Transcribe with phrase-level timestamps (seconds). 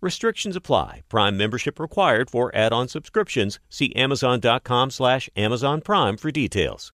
[0.00, 1.02] Restrictions apply.
[1.08, 3.58] Prime membership required for add-on subscriptions.
[3.68, 6.92] See Amazon.com slash Amazon Prime for details.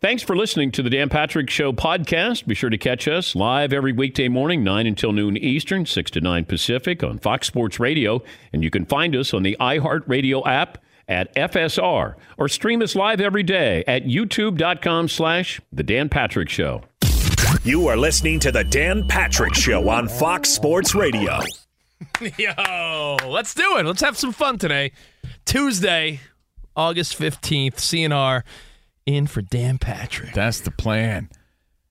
[0.00, 2.46] Thanks for listening to the Dan Patrick Show podcast.
[2.46, 6.20] Be sure to catch us live every weekday morning, 9 until noon Eastern, 6 to
[6.20, 8.22] 9 Pacific on Fox Sports Radio.
[8.52, 10.76] And you can find us on the iHeartRadio app
[11.08, 16.82] at FSR or stream us live every day at youtube.com slash The Dan Patrick Show.
[17.62, 21.40] You are listening to the Dan Patrick Show on Fox Sports Radio.
[22.38, 23.86] Yo, let's do it.
[23.86, 24.92] Let's have some fun today.
[25.44, 26.20] Tuesday,
[26.76, 28.42] August 15th, CNR
[29.06, 30.32] in for Dan Patrick.
[30.32, 31.28] That's the plan.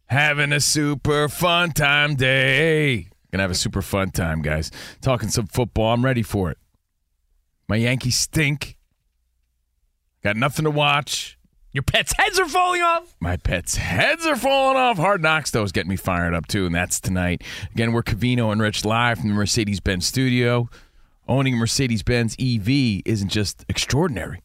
[0.07, 3.07] Having a super fun time day.
[3.31, 4.69] Gonna have a super fun time, guys.
[5.01, 5.93] Talking some football.
[5.93, 6.57] I'm ready for it.
[7.67, 8.77] My Yankees stink.
[10.23, 11.37] Got nothing to watch.
[11.73, 13.15] Your pets' heads are falling off.
[13.19, 14.97] My pets' heads are falling off.
[14.97, 17.41] Hard Knocks, though, is getting me fired up, too, and that's tonight.
[17.71, 20.69] Again, we're Covino and Rich live from the Mercedes Benz studio.
[21.27, 24.41] Owning a Mercedes Benz EV isn't just extraordinary.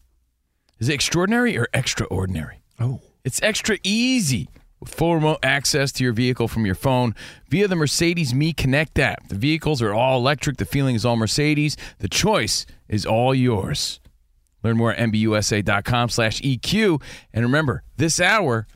[0.78, 2.60] Is it extraordinary or extraordinary?
[2.80, 3.02] Oh.
[3.24, 4.48] It's extra easy
[4.80, 7.14] with full remote access to your vehicle from your phone
[7.50, 9.28] via the Mercedes Me Connect app.
[9.28, 10.56] The vehicles are all electric.
[10.56, 11.76] The feeling is all Mercedes.
[11.98, 14.00] The choice is all yours.
[14.62, 17.02] Learn more at mbusa.com slash EQ.
[17.32, 18.66] And remember, this hour,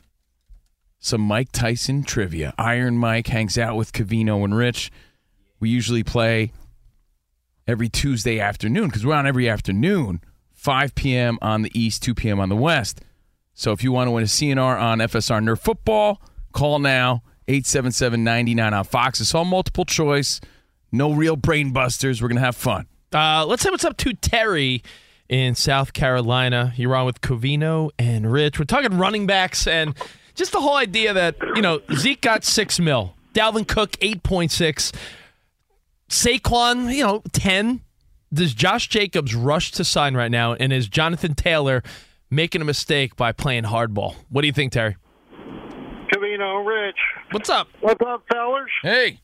[0.99, 2.53] some Mike Tyson trivia.
[2.57, 4.91] Iron Mike hangs out with Covino and Rich.
[5.59, 6.51] We usually play
[7.67, 10.21] every Tuesday afternoon because we're on every afternoon,
[10.53, 11.37] 5 p.m.
[11.41, 12.39] on the East, 2 p.m.
[12.39, 13.01] on the West.
[13.53, 16.21] So if you want to win a CNR on FSR Nerf Football,
[16.53, 19.19] call now, 877-99 on Fox.
[19.21, 20.39] It's all multiple choice.
[20.91, 22.21] No real brain busters.
[22.21, 22.87] We're going to have fun.
[23.13, 24.81] Uh, let's say what's up to Terry
[25.33, 26.73] in South Carolina.
[26.77, 28.59] You're on with Covino and Rich.
[28.59, 29.95] We're talking running backs and
[30.35, 34.93] just the whole idea that, you know, Zeke got six mil, Dalvin Cook 8.6,
[36.07, 37.81] Saquon, you know, 10.
[38.31, 40.53] Does Josh Jacobs rush to sign right now?
[40.53, 41.81] And is Jonathan Taylor
[42.29, 44.13] making a mistake by playing hardball?
[44.29, 44.97] What do you think, Terry?
[46.13, 46.97] Covino, Rich.
[47.31, 47.69] What's up?
[47.81, 48.69] What's up, fellers?
[48.83, 49.19] Hey.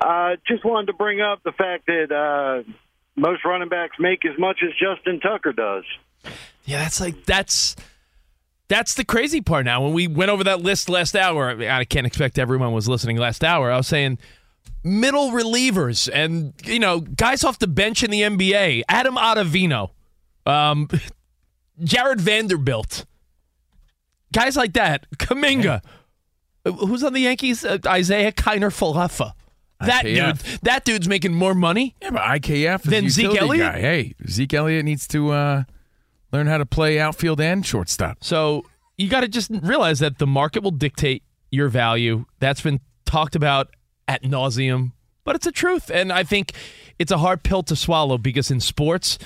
[0.00, 2.68] Uh, just wanted to bring up the fact that uh,
[3.16, 5.84] most running backs make as much as Justin Tucker does.
[6.64, 7.76] Yeah, that's like that's
[8.68, 9.82] that's the crazy part now.
[9.82, 12.88] When we went over that list last hour, I, mean, I can't expect everyone was
[12.88, 13.70] listening last hour.
[13.70, 14.18] I was saying
[14.82, 18.82] middle relievers and you know guys off the bench in the NBA.
[18.88, 19.90] Adam Ottavino,
[20.44, 20.88] um,
[21.84, 23.06] Jared Vanderbilt,
[24.32, 25.06] guys like that.
[25.16, 25.82] Kuminga,
[26.64, 27.64] who's on the Yankees?
[27.64, 29.32] Uh, Isiah Kiner Falefa.
[29.80, 30.42] That IKF.
[30.42, 31.94] dude, that dude's making more money.
[32.00, 33.72] Yeah, but IKF is Then Zeke Elliott?
[33.74, 33.80] guy.
[33.80, 35.64] Hey, Zeke Elliott needs to uh,
[36.32, 38.24] learn how to play outfield and shortstop.
[38.24, 38.64] So
[38.96, 42.24] you got to just realize that the market will dictate your value.
[42.40, 43.68] That's been talked about
[44.08, 44.92] at nauseum,
[45.24, 45.90] but it's a truth.
[45.90, 46.52] And I think
[46.98, 49.18] it's a hard pill to swallow because in sports,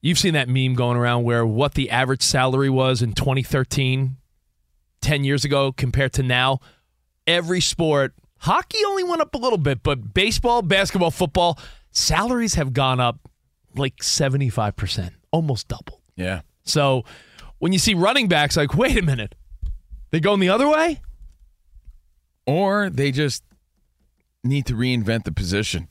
[0.00, 4.16] you've seen that meme going around where what the average salary was in 2013,
[5.00, 6.60] 10 years ago, compared to now.
[7.26, 11.58] Every sport, hockey only went up a little bit, but baseball, basketball, football,
[11.92, 13.28] salaries have gone up
[13.76, 16.00] like 75%, almost double.
[16.16, 16.40] Yeah.
[16.64, 17.04] So
[17.58, 19.36] when you see running backs, like, wait a minute,
[20.10, 21.00] they going the other way?
[22.44, 23.44] Or they just
[24.42, 25.86] need to reinvent the position.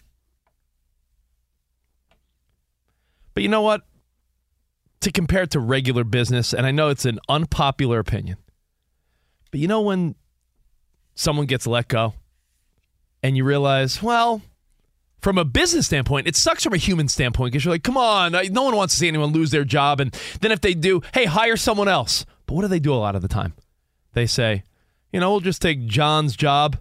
[3.34, 3.84] But you know what?
[5.00, 8.38] To compare it to regular business, and I know it's an unpopular opinion,
[9.50, 10.16] but you know when
[11.16, 12.14] someone gets let go
[13.24, 14.42] and you realize, well,
[15.20, 18.32] from a business standpoint, it sucks from a human standpoint because you're like, come on,
[18.52, 20.00] no one wants to see anyone lose their job.
[20.00, 22.26] And then if they do, hey, hire someone else.
[22.48, 23.54] But what do they do a lot of the time?
[24.14, 24.64] They say,
[25.14, 26.78] you know, we'll just take John's job,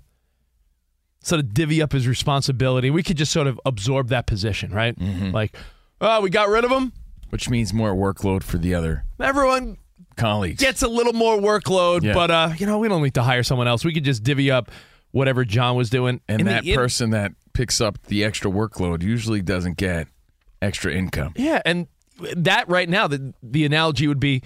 [1.22, 2.90] sort of divvy up his responsibility.
[2.90, 4.98] We could just sort of absorb that position, right?
[4.98, 5.32] Mm-hmm.
[5.32, 5.54] Like,
[6.00, 6.92] oh, we got rid of him.
[7.28, 9.76] Which means more workload for the other Everyone
[10.16, 10.60] colleagues.
[10.60, 12.14] gets a little more workload, Yeah.
[12.14, 13.84] but uh, you know, we don't need to hire someone else.
[13.84, 14.70] We could just divvy up
[15.12, 16.20] whatever John was doing.
[16.28, 20.08] and that in- person that picks up the extra workload usually doesn't get
[20.62, 21.32] extra income.
[21.36, 21.88] Yeah, and
[22.36, 24.42] that right now, the the analogy would be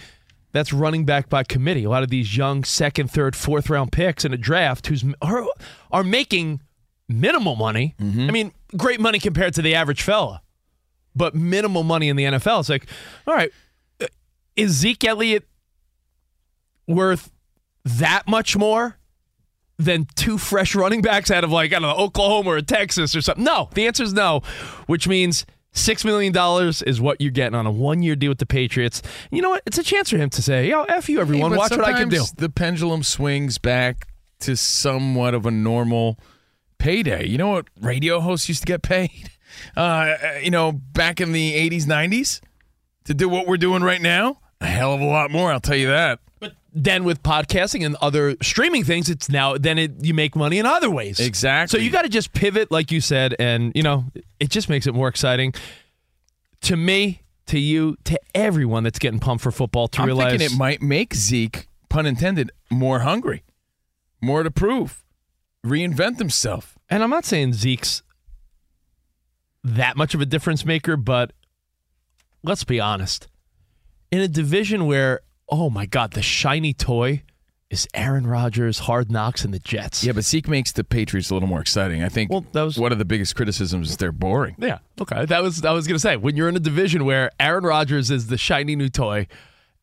[0.52, 1.82] that's running back by committee.
[1.84, 5.44] A lot of these young second, third, fourth round picks in a draft who's are,
[5.90, 6.60] are making
[7.08, 7.94] minimal money.
[8.00, 10.42] I mean, great money compared to the average fella,
[11.16, 12.60] but minimal money in the NFL.
[12.60, 12.86] It's like,
[13.26, 13.50] all right,
[14.00, 14.06] uh,
[14.54, 15.46] is Zeke Elliott
[16.86, 17.32] worth
[17.84, 18.96] that much more?
[19.76, 23.20] Than two fresh running backs out of like I don't know Oklahoma or Texas or
[23.20, 23.42] something.
[23.44, 24.40] No, the answer is no,
[24.86, 28.46] which means six million dollars is what you're getting on a one-year deal with the
[28.46, 29.02] Patriots.
[29.32, 29.64] You know what?
[29.66, 31.50] It's a chance for him to say, "Yo, f you, everyone.
[31.50, 34.06] Hey, Watch what I can do." The pendulum swings back
[34.40, 36.20] to somewhat of a normal
[36.78, 37.26] payday.
[37.26, 39.30] You know what radio hosts used to get paid?
[39.76, 42.40] Uh, you know, back in the 80s, 90s
[43.04, 44.38] to do what we're doing right now?
[44.60, 46.18] A hell of a lot more, I'll tell you that.
[46.76, 50.66] Then with podcasting and other streaming things, it's now then it you make money in
[50.66, 51.20] other ways.
[51.20, 51.78] Exactly.
[51.78, 54.06] So you got to just pivot, like you said, and you know
[54.40, 55.54] it just makes it more exciting
[56.62, 59.86] to me, to you, to everyone that's getting pumped for football.
[59.88, 63.44] To I'm realize thinking it might make Zeke, pun intended, more hungry,
[64.20, 65.04] more to prove,
[65.64, 66.76] reinvent himself.
[66.90, 68.02] And I'm not saying Zeke's
[69.62, 71.32] that much of a difference maker, but
[72.42, 73.28] let's be honest.
[74.10, 77.22] In a division where, oh my God, the shiny toy
[77.70, 80.04] is Aaron Rodgers, Hard Knocks, and the Jets.
[80.04, 82.02] Yeah, but Zeke makes the Patriots a little more exciting.
[82.02, 84.54] I think Well, that was- one of the biggest criticisms is they're boring.
[84.58, 84.78] Yeah.
[85.00, 85.24] Okay.
[85.24, 88.28] That was I was gonna say when you're in a division where Aaron Rodgers is
[88.28, 89.26] the shiny new toy,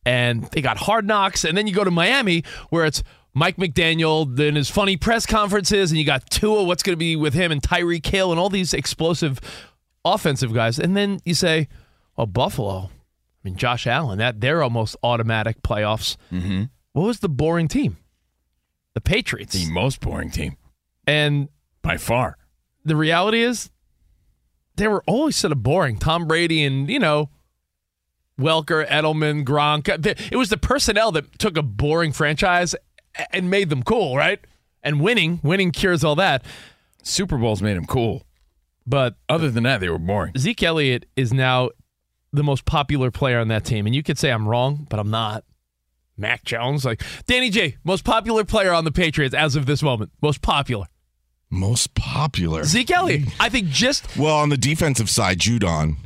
[0.05, 3.03] and they got hard knocks, and then you go to Miami where it's
[3.33, 7.33] Mike McDaniel in his funny press conferences, and you got Tua, what's gonna be with
[7.33, 9.39] him, and Tyreek Hill, and all these explosive
[10.05, 11.67] offensive guys, and then you say,
[12.17, 12.89] "Oh, Buffalo."
[13.43, 14.19] I mean, Josh Allen.
[14.19, 16.17] That they're almost automatic playoffs.
[16.31, 16.63] Mm-hmm.
[16.93, 17.97] What was the boring team?
[18.93, 19.53] The Patriots.
[19.53, 20.57] The most boring team
[21.07, 21.49] And
[21.81, 22.37] by far.
[22.83, 23.69] the reality is
[24.75, 25.97] they were always sort of boring.
[25.97, 27.29] Tom Brady and, you know,
[28.39, 29.87] Welker, Edelman, Gronk.
[30.31, 32.75] It was the personnel that took a boring franchise
[33.31, 34.39] and made them cool, right?
[34.83, 36.43] And winning, winning cures all that.
[37.03, 38.23] Super Bowls made him cool.
[38.87, 40.33] But Other than that, they were boring.
[40.37, 41.69] Zeke Elliott is now
[42.33, 43.85] the most popular player on that team.
[43.85, 45.43] And you could say I'm wrong, but I'm not.
[46.17, 50.11] Mac Jones, like Danny G, most popular player on the Patriots as of this moment.
[50.21, 50.85] Most popular.
[51.49, 52.63] Most popular.
[52.63, 53.29] Zeke Elliott.
[53.39, 55.97] I think just Well, on the defensive side, Judon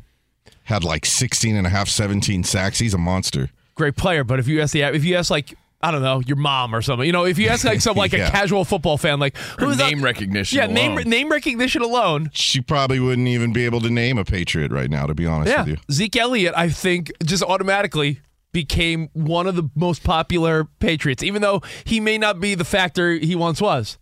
[0.64, 2.80] had like 16 and a half, 17 sacks.
[2.80, 3.50] He's a monster.
[3.76, 5.54] great player, but if you ask the if you ask like
[5.88, 8.14] I don't know your mom or something, you know, if you ask like some like
[8.14, 10.58] a casual football fan, like Her who's name up- recognition.
[10.58, 14.72] yeah, name name recognition alone, She probably wouldn't even be able to name a Patriot
[14.72, 15.78] right now, to be honest yeah, with you.
[15.92, 18.22] Zeke Elliott, I think just automatically
[18.52, 23.12] became one of the most popular Patriots, even though he may not be the factor
[23.14, 23.98] he once was.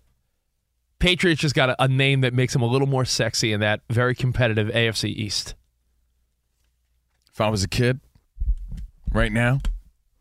[0.99, 3.81] Patriots just got a, a name that makes him a little more sexy in that
[3.89, 5.53] very competitive AFC East.
[7.33, 7.99] If I was a kid
[9.11, 9.59] right now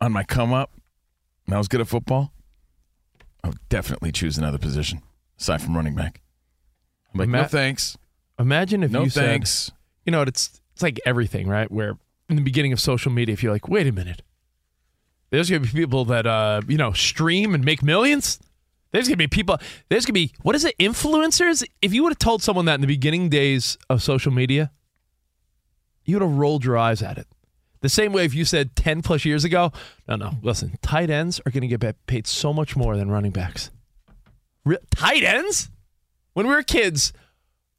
[0.01, 0.71] on my come up
[1.47, 2.33] and I was good at football,
[3.45, 5.03] I would definitely choose another position
[5.39, 6.21] aside from running back.
[7.13, 7.97] I'm like, no thanks.
[8.39, 9.71] Imagine if No you said, thanks.
[10.07, 11.71] you know, it's it's like everything, right?
[11.71, 14.23] Where in the beginning of social media, if you're like, wait a minute,
[15.31, 18.39] there's gonna be people that uh, you know, stream and make millions.
[18.93, 19.59] There's gonna be people.
[19.89, 20.77] There's gonna be what is it?
[20.79, 21.65] Influencers.
[21.83, 24.71] If you would have told someone that in the beginning days of social media,
[26.05, 27.27] you would have rolled your eyes at it.
[27.83, 29.73] The same way if you said 10 plus years ago,
[30.09, 33.33] no, no, listen, tight ends are going to get paid so much more than running
[33.33, 33.71] backs.
[34.65, 35.69] Re- tight ends?
[36.35, 37.13] When we were kids,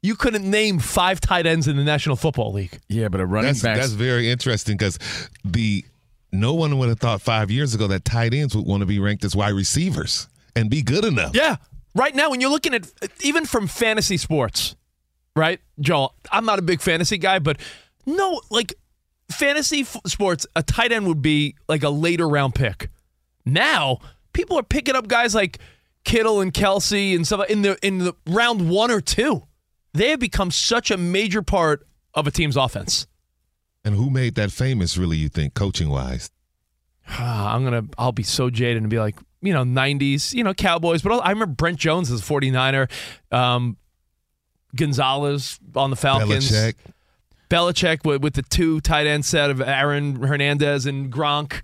[0.01, 2.79] you couldn't name five tight ends in the National Football League.
[2.89, 3.77] Yeah, but a running That's back.
[3.77, 4.99] that's very interesting because
[5.45, 5.85] the
[6.31, 8.99] no one would have thought five years ago that tight ends would want to be
[8.99, 11.31] ranked as wide receivers and be good enough.
[11.33, 11.55] Yeah.
[11.95, 14.75] Right now, when you're looking at uh, even from fantasy sports,
[15.35, 16.13] right, Joel?
[16.31, 17.57] I'm not a big fantasy guy, but
[18.05, 18.73] no, like
[19.33, 22.89] fantasy f- sports, a tight end would be like a later round pick.
[23.45, 23.99] Now,
[24.33, 25.59] people are picking up guys like
[26.03, 29.43] Kittle and Kelce and stuff in the in the round one or two.
[29.93, 33.07] They have become such a major part of a team's offense.
[33.85, 34.97] And who made that famous?
[34.97, 36.31] Really, you think coaching wise?
[37.07, 41.01] I'm gonna I'll be so jaded and be like, you know, 90s, you know, Cowboys,
[41.01, 42.89] but I remember Brent Jones as a 49er,
[43.31, 43.77] um,
[44.75, 46.75] Gonzalez on the Falcons, Belichick.
[47.53, 51.63] Belichick with, with the two tight end set of Aaron Hernandez and Gronk.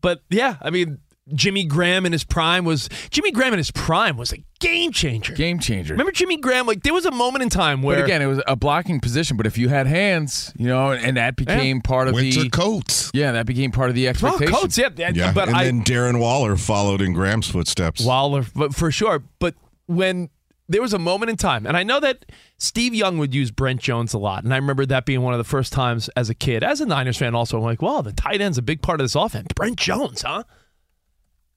[0.00, 0.98] But yeah, I mean,
[1.34, 5.34] Jimmy Graham in his prime was Jimmy Graham in his prime was a game changer.
[5.34, 5.94] Game changer.
[5.94, 6.66] Remember Jimmy Graham?
[6.66, 9.36] Like there was a moment in time where But again, it was a blocking position.
[9.36, 13.10] But if you had hands, you know, and that became part of Winter the coats.
[13.14, 14.54] yeah, that became part of the well, expectation.
[14.54, 18.04] Coates, yeah, yeah, Yeah, but and I then Darren Waller followed in Graham's footsteps.
[18.04, 19.22] Waller, but for sure.
[19.38, 19.54] But
[19.86, 20.30] when
[20.70, 22.24] there was a moment in time, and I know that
[22.56, 25.38] Steve Young would use Brent Jones a lot, and I remember that being one of
[25.38, 28.12] the first times as a kid, as a Niners fan, also I'm like, wow, the
[28.12, 29.48] tight end's a big part of this offense.
[29.56, 30.44] Brent Jones, huh?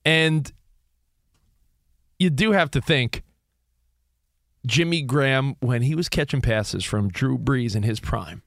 [0.03, 0.51] And
[2.17, 3.21] you do have to think
[4.65, 8.41] Jimmy Graham, when he was catching passes from Drew Brees in his prime,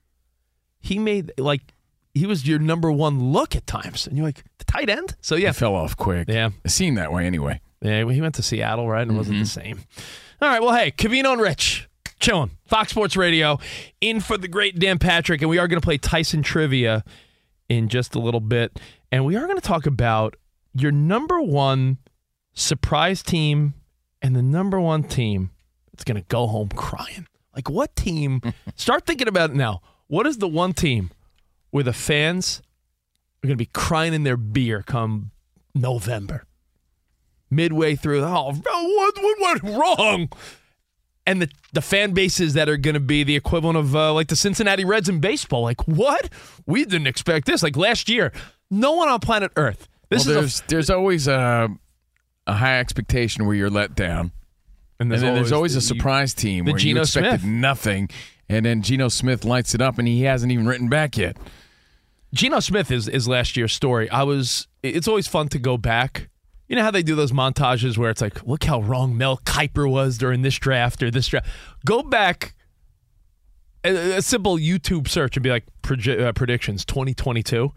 [0.81, 1.75] he made like
[2.13, 5.15] he was your number one look at times, and you're like the tight end.
[5.21, 6.29] So yeah, It fell off quick.
[6.29, 6.51] Yeah.
[6.65, 7.61] It seemed that way anyway.
[7.81, 9.03] yeah, well, he went to Seattle, right?
[9.03, 9.77] And it wasn't the mm-hmm.
[9.77, 9.85] same.
[10.39, 11.89] All right, well, hey, Covino and Rich,
[12.21, 12.51] chilling.
[12.67, 13.59] Fox Sports Radio,
[14.03, 17.05] in for the great Dan Patrick, and we are going to play Tyson Trivia
[17.71, 18.79] in just a little bit.
[19.11, 20.37] And we are going to talk about
[20.75, 21.97] your number one
[22.53, 23.73] surprise team
[24.21, 25.53] and the number one team
[25.91, 27.27] that's going to go home crying.
[27.55, 28.43] Like, what team?
[28.77, 29.81] start thinking about it now.
[30.07, 31.13] What is the one team
[31.71, 32.61] where the fans
[33.43, 35.31] are going to be crying in their beer come
[35.75, 36.45] November?
[37.51, 38.23] Midway through.
[38.23, 40.29] Oh, what, what went wrong?
[41.27, 44.29] And the, the fan bases that are going to be the equivalent of uh, like
[44.29, 45.63] the Cincinnati Reds in baseball.
[45.63, 46.29] Like, what?
[46.67, 47.63] We didn't expect this.
[47.63, 48.33] Like last year,
[48.71, 49.89] no one on planet Earth.
[50.09, 51.69] This well, is there's a, there's always a
[52.47, 54.31] a high expectation where you're let down,
[55.01, 57.51] and and then there's always the- a surprise team the where you expected Smith.
[57.51, 58.09] nothing,
[58.49, 61.37] and then Geno Smith lights it up, and he hasn't even written back yet.
[62.33, 64.09] Geno Smith is is last year's story.
[64.11, 64.69] I was.
[64.85, 66.29] It's always fun to go back.
[66.69, 69.89] You know how they do those montages where it's like, look how wrong Mel Kiper
[69.91, 71.49] was during this draft or this draft.
[71.85, 72.55] Go back.
[73.85, 77.73] A, a simple YouTube search and be like proje- uh, predictions 2022.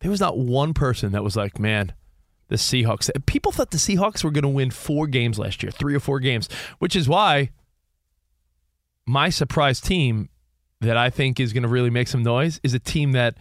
[0.00, 1.92] There was not one person that was like, man,
[2.48, 3.10] the Seahawks.
[3.26, 6.20] People thought the Seahawks were going to win four games last year, three or four
[6.20, 7.50] games, which is why
[9.06, 10.28] my surprise team
[10.80, 13.36] that I think is going to really make some noise is a team that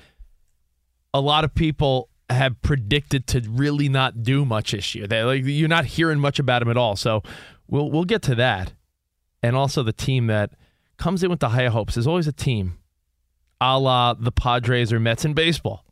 [1.13, 5.07] a lot of people have predicted to really not do much this year.
[5.07, 6.95] They like you're not hearing much about them at all.
[6.95, 7.23] So
[7.67, 8.73] we'll we'll get to that.
[9.41, 10.51] And also the team that
[10.97, 12.77] comes in with the high hopes is always a team,
[13.61, 15.85] a la the Padres or Mets in baseball.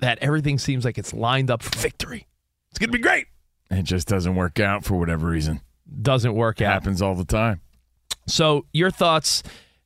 [0.00, 2.26] That everything seems like it's lined up for victory.
[2.70, 3.26] It's gonna be great.
[3.70, 5.60] It just doesn't work out for whatever reason.
[6.00, 6.72] Doesn't work It out.
[6.74, 7.60] happens all the time.
[8.26, 9.42] So your thoughts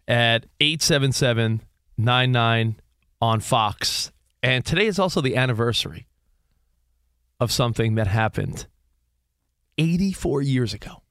[0.09, 2.77] at 877-99
[3.21, 4.13] on Fox.
[4.47, 6.07] And today is also the anniversary
[7.41, 8.67] of something that happened
[9.77, 11.03] 84 years ago.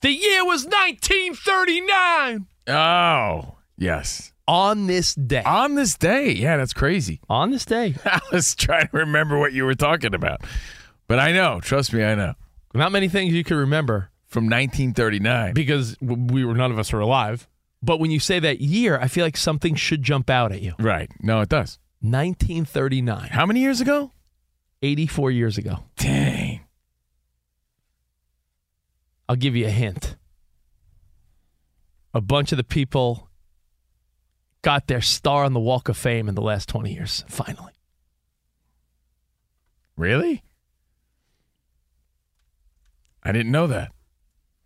[0.00, 2.46] The year was 1939.
[2.68, 4.32] Oh, yes.
[4.46, 5.42] On this day.
[5.42, 6.30] On this day.
[6.30, 7.20] Yeah, that's crazy.
[7.28, 7.96] On this day.
[8.04, 10.42] I was trying to remember what you were talking about.
[11.08, 11.58] But I know.
[11.60, 12.34] Trust me, I know.
[12.74, 15.54] Not many things you can remember From 1939.
[15.54, 17.48] because we were none of us were alive.
[17.82, 20.74] But when you say that year, I feel like something should jump out at you.
[20.78, 21.10] Right.
[21.20, 21.78] No, it does.
[22.00, 23.28] 1939.
[23.30, 24.12] How many years ago?
[24.82, 25.84] 84 years ago.
[25.96, 26.60] Dang.
[29.28, 30.16] I'll give you a hint.
[32.12, 33.30] A bunch of the people
[34.62, 37.72] got their star on the Walk of Fame in the last 20 years, finally.
[39.96, 40.42] Really?
[43.22, 43.92] I didn't know that.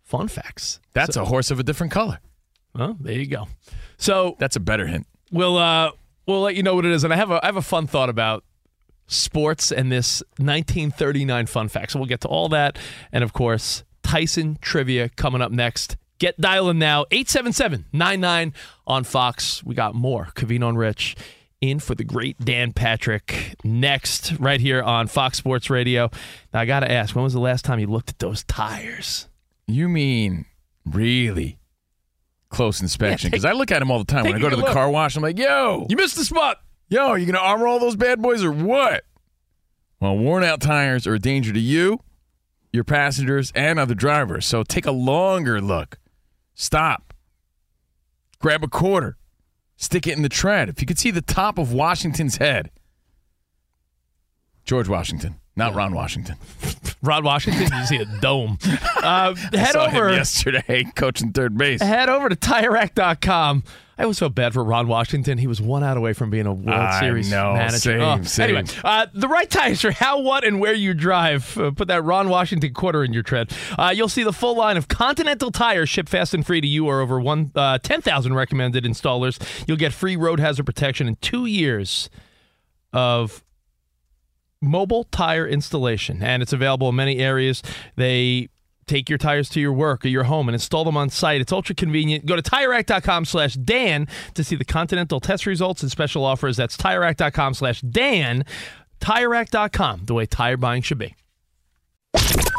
[0.03, 0.79] Fun facts.
[0.93, 2.19] That's a horse of a different color.
[2.75, 3.47] Well, there you go.
[3.97, 5.07] So That's a better hint.
[5.31, 5.91] we'll uh
[6.27, 7.03] we'll let you know what it is.
[7.03, 8.43] And I have a I have a fun thought about
[9.07, 11.91] sports and this 1939 fun fact.
[11.91, 12.77] So we'll get to all that.
[13.11, 15.97] And of course, Tyson trivia coming up next.
[16.17, 18.53] Get dialing now, 877-99
[18.87, 19.63] on Fox.
[19.65, 20.29] We got more.
[20.35, 21.15] Covino and Rich
[21.59, 26.09] in for the great Dan Patrick next, right here on Fox Sports Radio.
[26.53, 29.27] Now I gotta ask, when was the last time you looked at those tires?
[29.67, 30.45] You mean
[30.85, 31.57] really
[32.49, 33.29] close inspection?
[33.31, 34.23] Because I look at them all the time.
[34.25, 34.71] When I go to the look.
[34.73, 36.61] car wash, I'm like, yo, You missed the spot.
[36.89, 39.03] yo, are you going to armor all those bad boys or what?
[39.99, 41.99] Well, worn out tires are a danger to you,
[42.71, 44.45] your passengers, and other drivers.
[44.45, 45.97] So take a longer look.
[46.53, 47.13] Stop.
[48.39, 49.17] Grab a quarter.
[49.77, 50.69] Stick it in the tread.
[50.69, 52.71] If you could see the top of Washington's head,
[54.63, 56.35] George Washington, not Ron Washington.
[57.01, 58.57] Ron Washington, you see a dome.
[59.05, 60.09] Uh, head over.
[60.09, 61.79] him yesterday coaching third base.
[61.79, 63.63] head over to TireRack.com.
[63.99, 65.37] I always felt bad for Ron Washington.
[65.37, 67.53] He was one out away from being a World I Series know.
[67.53, 67.77] manager.
[67.77, 68.55] Same, Oh, same.
[68.57, 71.55] Anyway, uh, the right tires for how, what, and where you drive.
[71.55, 73.51] Uh, put that Ron Washington quarter in your tread.
[73.77, 76.87] Uh, you'll see the full line of Continental tires shipped fast and free to you
[76.87, 79.39] or over one uh, 10,000 recommended installers.
[79.67, 82.09] You'll get free road hazard protection in two years
[82.91, 83.43] of
[84.61, 87.61] mobile tire installation, and it's available in many areas.
[87.95, 88.49] They
[88.87, 91.41] take your tires to your work or your home and install them on site.
[91.41, 92.25] It's ultra convenient.
[92.25, 96.57] Go to TireRack.com slash Dan to see the Continental test results and special offers.
[96.57, 98.45] That's TireRack.com slash Dan.
[98.99, 101.15] TireRack.com, the way tire buying should be.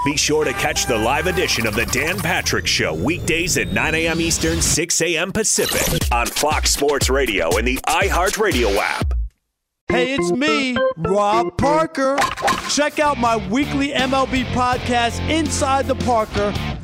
[0.05, 3.95] Be sure to catch the live edition of the Dan Patrick Show weekdays at 9
[3.95, 4.21] a.m.
[4.21, 5.33] Eastern, 6 a.m.
[5.33, 9.16] Pacific on Fox Sports Radio and the iHeartRadio app.
[9.89, 12.19] Hey, it's me, Rob Parker.
[12.69, 16.53] Check out my weekly MLB podcast, Inside the Parker,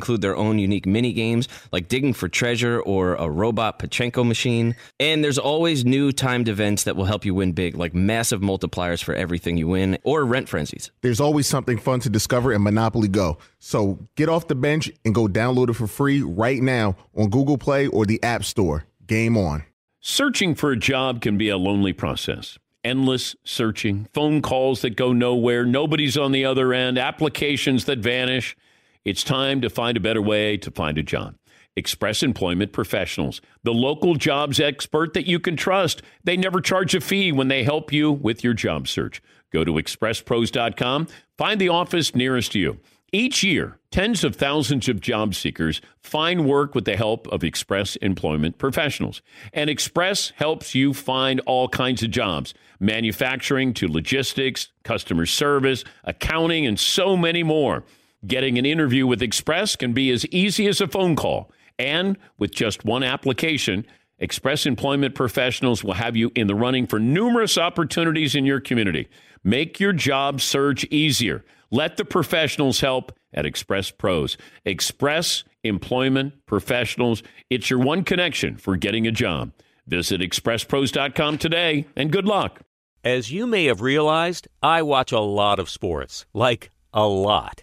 [0.00, 4.74] include their own unique mini games like digging for treasure or a robot Pachinko machine.
[4.98, 9.04] And there's always new timed events that will help you win big, like massive multipliers
[9.04, 10.90] for everything you win or rent frenzies.
[11.02, 13.36] There's always something fun to discover in Monopoly Go.
[13.58, 17.58] So get off the bench and go download it for free right now on Google
[17.58, 18.86] Play or the App Store.
[19.06, 19.64] Game on.
[20.00, 22.58] Searching for a job can be a lonely process.
[22.82, 28.56] Endless searching, phone calls that go nowhere, nobody's on the other end, applications that vanish.
[29.04, 31.34] It's time to find a better way to find a job.
[31.76, 36.02] Express Employment Professionals, the local jobs expert that you can trust.
[36.24, 39.22] They never charge a fee when they help you with your job search.
[39.52, 41.08] Go to expresspros.com,
[41.38, 42.78] find the office nearest you.
[43.12, 47.96] Each year, tens of thousands of job seekers find work with the help of Express
[47.96, 49.22] Employment Professionals.
[49.52, 56.66] And Express helps you find all kinds of jobs manufacturing to logistics, customer service, accounting,
[56.66, 57.84] and so many more.
[58.26, 61.50] Getting an interview with Express can be as easy as a phone call.
[61.78, 63.86] And with just one application,
[64.18, 69.08] Express Employment Professionals will have you in the running for numerous opportunities in your community.
[69.42, 71.42] Make your job search easier.
[71.70, 74.36] Let the professionals help at Express Pros.
[74.66, 77.22] Express Employment Professionals.
[77.48, 79.52] It's your one connection for getting a job.
[79.86, 82.60] Visit expresspros.com today and good luck.
[83.02, 86.26] As you may have realized, I watch a lot of sports.
[86.34, 87.62] Like, a lot.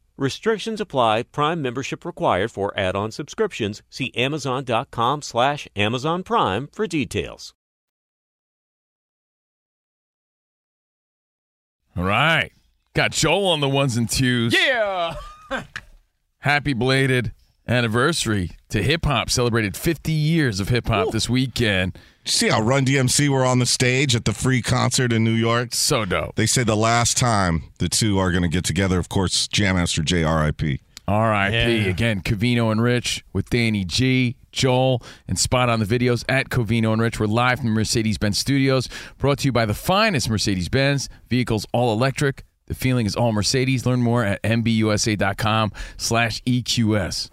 [0.21, 1.23] Restrictions apply.
[1.23, 3.81] Prime membership required for add-on subscriptions.
[3.89, 7.55] See Amazon.com slash Amazon Prime for details.
[11.97, 12.51] All right.
[12.93, 14.53] Got Joel on the ones and twos.
[14.53, 15.15] Yeah.
[16.37, 17.33] Happy belated
[17.67, 19.29] anniversary to hip hop.
[19.29, 21.97] Celebrated 50 years of hip hop this weekend.
[22.25, 25.73] See how Run DMC were on the stage at the free concert in New York?
[25.73, 26.35] So dope.
[26.35, 29.75] They say the last time the two are going to get together, of course, Jam
[29.75, 30.81] Master Jay, R.I.P.
[31.07, 31.55] R.I.P.
[31.55, 31.89] Yeah.
[31.89, 36.93] Again, Covino and Rich with Danny G, Joel, and Spot on the videos at Covino
[36.93, 37.19] and Rich.
[37.19, 41.65] We're live from Mercedes Benz Studios, brought to you by the finest Mercedes Benz vehicles,
[41.73, 42.45] all electric.
[42.67, 43.85] The feeling is all Mercedes.
[43.85, 47.29] Learn more at mbusa.com slash EQS.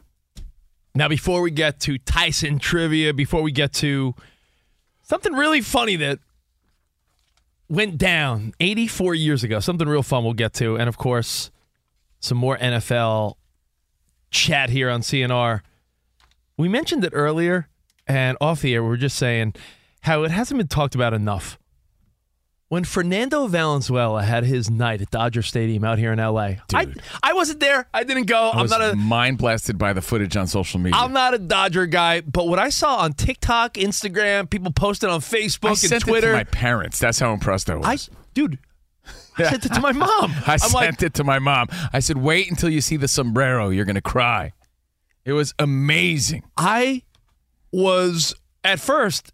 [0.98, 4.16] Now, before we get to Tyson trivia, before we get to
[5.02, 6.18] something really funny that
[7.68, 10.74] went down 84 years ago, something real fun we'll get to.
[10.74, 11.52] And of course,
[12.18, 13.34] some more NFL
[14.32, 15.60] chat here on CNR.
[16.56, 17.68] We mentioned it earlier,
[18.08, 19.54] and off the air, we were just saying
[20.00, 21.60] how it hasn't been talked about enough.
[22.68, 26.86] When Fernando Valenzuela had his night at Dodger Stadium out here in LA, I,
[27.22, 27.88] I wasn't there.
[27.94, 28.50] I didn't go.
[28.50, 31.00] I I'm was not a mind blasted by the footage on social media.
[31.00, 35.20] I'm not a Dodger guy, but what I saw on TikTok, Instagram, people posted on
[35.20, 36.98] Facebook I and sent Twitter, it to my parents.
[36.98, 38.10] That's how impressed I was.
[38.10, 38.58] I, dude,
[39.38, 40.32] I sent it to my mom.
[40.46, 41.68] I I'm sent like, it to my mom.
[41.94, 43.70] I said, "Wait until you see the sombrero.
[43.70, 44.52] You're gonna cry."
[45.24, 46.42] It was amazing.
[46.58, 47.02] I
[47.72, 49.32] was at first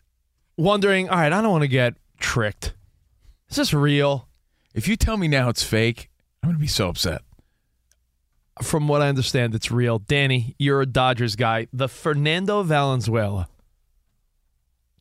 [0.56, 2.74] wondering, all right, I don't want to get tricked.
[3.54, 4.26] Is this real?
[4.74, 6.10] If you tell me now it's fake,
[6.42, 7.22] I'm gonna be so upset.
[8.60, 10.00] From what I understand, it's real.
[10.00, 11.68] Danny, you're a Dodgers guy.
[11.72, 13.48] The Fernando Valenzuela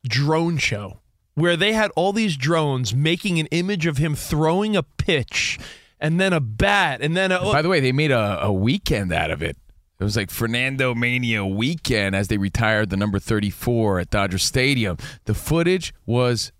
[0.04, 1.00] drone show,
[1.34, 5.58] where they had all these drones making an image of him throwing a pitch
[5.98, 7.40] and then a bat and then a.
[7.40, 9.56] By the way, they made a, a weekend out of it.
[9.98, 14.96] It was like Fernando Mania weekend as they retired the number 34 at Dodger Stadium.
[15.24, 16.52] The footage was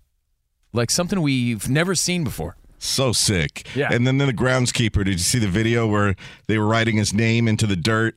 [0.75, 2.55] like something we've never seen before.
[2.77, 3.67] So sick.
[3.73, 3.89] Yeah.
[3.91, 6.15] And then the groundskeeper, did you see the video where
[6.47, 8.15] they were writing his name into the dirt?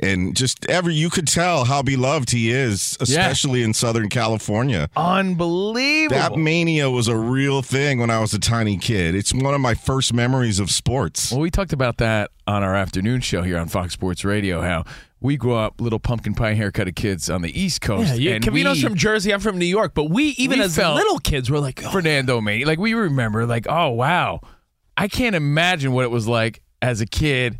[0.00, 4.88] And just every, you could tell how beloved he is, especially in Southern California.
[4.96, 6.16] Unbelievable.
[6.16, 9.14] That mania was a real thing when I was a tiny kid.
[9.14, 11.30] It's one of my first memories of sports.
[11.30, 14.60] Well, we talked about that on our afternoon show here on Fox Sports Radio.
[14.62, 14.84] How
[15.20, 18.10] we grew up little pumpkin pie haircutted kids on the East Coast.
[18.10, 19.32] Yeah, you, and Covino's we- from Jersey.
[19.32, 19.94] I'm from New York.
[19.94, 22.66] But we, even We as little kids, were like, oh, Fernando Mania.
[22.66, 24.40] Like we remember, like, oh wow,
[24.96, 27.58] I can't imagine what it was like as a kid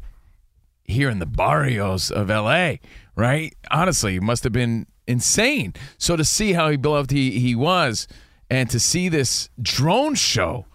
[0.84, 2.74] here in the barrios of LA.
[3.14, 3.54] Right?
[3.70, 5.74] Honestly, it must have been insane.
[5.98, 8.08] So to see how beloved he he was,
[8.50, 10.66] and to see this drone show.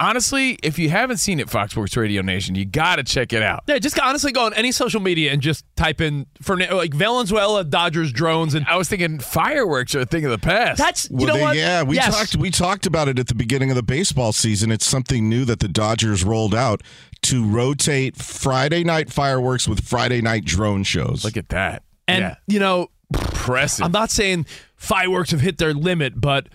[0.00, 3.42] Honestly, if you haven't seen it, Fox Sports Radio Nation, you got to check it
[3.42, 3.64] out.
[3.68, 7.64] Yeah, just honestly go on any social media and just type in Fernando, like Valenzuela
[7.64, 10.78] Dodgers drones, and I was thinking fireworks are a thing of the past.
[10.78, 11.56] That's you Well, know they- what?
[11.56, 12.16] Yeah, we Yes.
[12.16, 12.36] talked.
[12.36, 14.72] We talked about it at the beginning of the baseball season.
[14.72, 16.82] It's something new that the Dodgers rolled out
[17.22, 21.24] to rotate Friday night fireworks with Friday night drone shows.
[21.24, 21.82] Look at that.
[22.08, 22.34] And yeah.
[22.46, 23.84] you know, impressive.
[23.84, 26.48] I'm not saying fireworks have hit their limit, but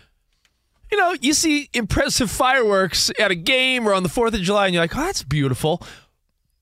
[0.91, 4.65] you know, you see impressive fireworks at a game or on the Fourth of July,
[4.65, 5.81] and you're like, "Oh, that's beautiful."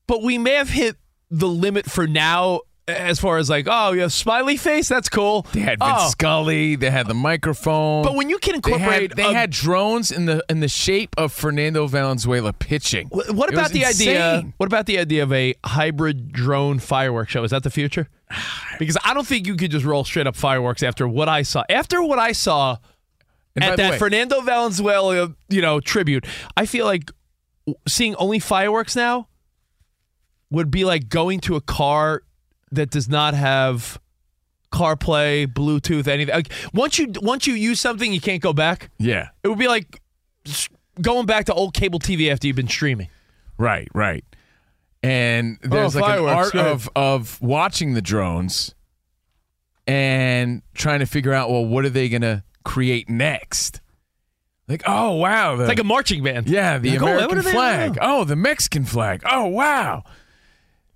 [0.06, 0.96] But we may have hit
[1.30, 5.46] the limit for now, as far as like, "Oh, you have smiley face, that's cool."
[5.52, 6.76] They had Vince oh, Scully.
[6.76, 8.02] They had the microphone.
[8.04, 10.68] But when you can they incorporate had, they a- had drones in the in the
[10.68, 13.08] shape of Fernando Valenzuela pitching.
[13.08, 14.42] Wh- What about the idea?
[14.58, 17.44] What about the idea of a hybrid drone fireworks show?
[17.44, 18.08] Is that the future?
[18.76, 21.62] Because I don't think you could just roll straight up fireworks after what I saw.
[21.70, 22.78] After what I saw
[23.56, 27.10] And at that way- Fernando Valenzuela, you know, tribute, I feel like
[27.88, 29.28] seeing only fireworks now
[30.50, 32.22] would be like going to a car
[32.72, 33.98] that does not have
[34.72, 36.34] CarPlay, Bluetooth, anything.
[36.34, 38.90] Like once you once you use something, you can't go back.
[38.98, 40.00] Yeah, It would be like
[41.00, 43.08] going back to old cable TV after you've been streaming.
[43.56, 44.24] right, right.
[45.02, 46.66] And oh, there's like an fireworks, art good.
[46.66, 48.74] of of watching the drones
[49.86, 53.80] and trying to figure out well, what are they gonna create next?
[54.66, 56.48] Like, oh wow, the, It's like a marching band.
[56.48, 57.98] Yeah, the Like, oh, American they- flag.
[58.00, 59.22] Oh, the Mexican flag.
[59.30, 60.04] Oh, wow.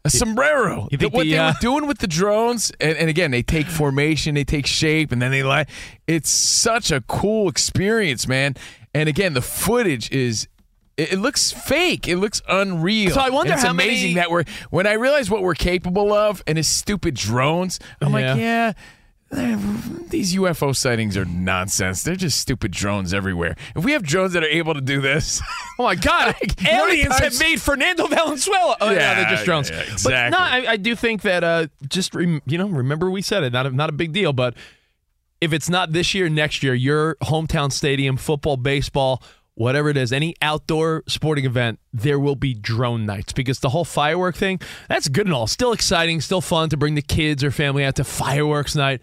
[0.05, 0.89] A sombrero.
[0.91, 3.43] you think what the, they uh, were doing with the drones, and, and again, they
[3.43, 5.67] take formation, they take shape, and then they lie.
[6.07, 8.55] It's such a cool experience, man.
[8.95, 10.49] And again, the footage is.
[10.97, 12.09] It it looks fake.
[12.09, 13.11] It looks unreal.
[13.11, 15.55] So I wonder And it's how amazing many- that we're when I realize what we're
[15.55, 17.79] capable of, and it's stupid drones.
[18.01, 18.15] I'm Yeah.
[18.33, 18.73] like, yeah,
[19.31, 22.03] these UFO sightings are nonsense.
[22.03, 23.57] They're just stupid drones everywhere.
[23.77, 25.43] If we have drones that are able to do this,
[25.79, 26.35] Oh my God!
[26.41, 28.77] Like, you know how many aliens have made Fernando Valenzuela.
[28.81, 29.71] Oh yeah, Yeah, they're just drones.
[29.71, 33.11] yeah, yeah, But no, I, I do think that uh, just rem- you know, remember
[33.11, 33.53] we said it.
[33.53, 34.55] Not a, not a big deal, but
[35.41, 39.23] if it's not this year, next year, your hometown stadium, football, baseball,
[39.55, 43.85] whatever it is, any outdoor sporting event, there will be drone nights because the whole
[43.85, 45.47] firework thing, that's good and all.
[45.47, 49.01] Still exciting, still fun to bring the kids or family out to fireworks night.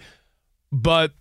[0.82, 1.12] But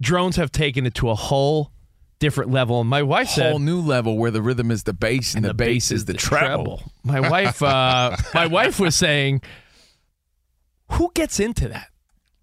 [0.00, 1.72] drones have taken it to a whole
[2.18, 2.80] different level.
[2.80, 5.52] And my wife said, whole new level where the rhythm is the bass and, the,
[5.54, 6.82] bass is the, treble.
[7.04, 9.42] My wife, uh, my wife was saying,
[10.92, 11.88] "Who gets into that?"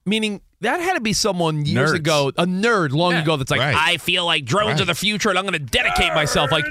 [0.06, 1.96] Meaning that had to be someone years Nerds.
[1.96, 3.38] ago, a nerd long Yeah, ago.
[3.38, 3.76] That's like, right.
[3.76, 4.82] I feel like drones Right.
[4.82, 6.52] are the future, and I'm going to dedicate myself.
[6.52, 6.66] Like,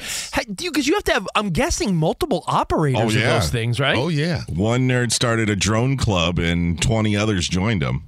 [0.57, 3.35] because you have to have, I'm guessing, multiple operators Oh, yeah.
[3.37, 3.97] of those things, right?
[3.99, 4.43] Oh yeah.
[4.49, 8.05] One nerd started a drone club, and 20 others joined him.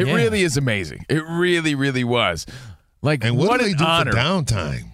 [0.00, 0.14] It Yeah.
[0.14, 1.04] really is amazing.
[1.08, 2.46] It really, really was.
[3.02, 4.12] Like And what, what do they an do honor.
[4.12, 4.92] for downtime?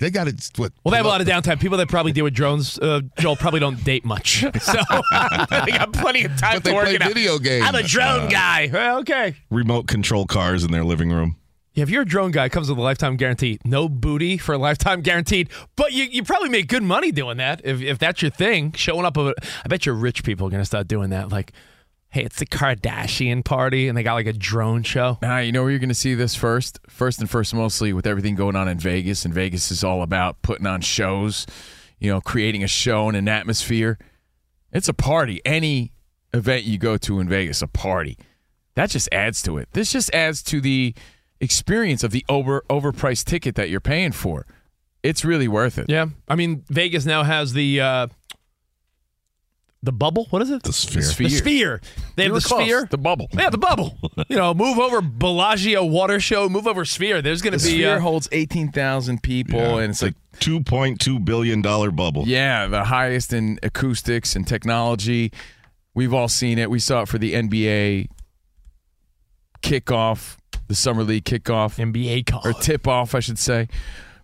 [0.00, 0.48] They got it.
[0.56, 0.72] What?
[0.84, 1.58] Well, they have a lot of downtime.
[1.58, 4.44] People that probably deal with drones, uh, Joel, probably don't date much.
[4.60, 4.72] So
[5.66, 7.08] they got plenty of time But they work play it out.
[7.08, 7.64] video games.
[7.66, 8.70] I'm a drone Uh, guy.
[8.72, 9.34] Well, okay.
[9.50, 11.36] Remote control cars in their living room.
[11.74, 13.58] Yeah, if you're a drone guy, it comes with a lifetime guarantee.
[13.64, 15.48] No booty for a lifetime guaranteed.
[15.76, 18.72] But you, you probably make good money doing that if, if that's your thing.
[18.72, 19.34] Showing up, of
[19.64, 21.30] I bet your rich people are going to start doing that.
[21.30, 21.52] Like,
[22.10, 25.18] hey, it's the Kardashian party, and they got like a drone show.
[25.20, 26.80] Now, you know where you're going to see this first?
[26.88, 29.24] First and first, mostly with everything going on in Vegas.
[29.24, 31.46] And Vegas is all about putting on shows,
[31.98, 33.98] you know, creating a show and an atmosphere.
[34.72, 35.40] It's a party.
[35.44, 35.92] Any
[36.32, 38.18] event you go to in Vegas, a party.
[38.74, 39.68] That just adds to it.
[39.72, 40.94] This just adds to the
[41.40, 44.46] experience of the over overpriced ticket that you're paying for.
[45.02, 45.86] It's really worth it.
[45.88, 48.06] Yeah, I mean, Vegas now has the uh,
[49.82, 50.26] the bubble.
[50.30, 50.62] What is it?
[50.64, 51.02] The sphere.
[51.02, 51.80] The sphere.
[52.16, 52.62] They You have the close.
[52.62, 52.88] sphere.
[52.90, 53.28] The bubble.
[53.32, 53.96] Yeah, the bubble.
[54.28, 56.48] you know, move over Bellagio water show.
[56.48, 57.22] Move over sphere.
[57.22, 60.60] There's going The to be sphere uh, holds 18,000 people, Yeah, and it's like two
[60.62, 62.24] point two billion dollar bubble.
[62.26, 65.32] Yeah, the highest in acoustics and technology.
[65.94, 66.70] We've all seen it.
[66.70, 68.08] We saw it for the NBA
[69.62, 70.36] kickoff,
[70.68, 72.42] the summer league kickoff, NBA call.
[72.44, 73.68] or tip off, I should say.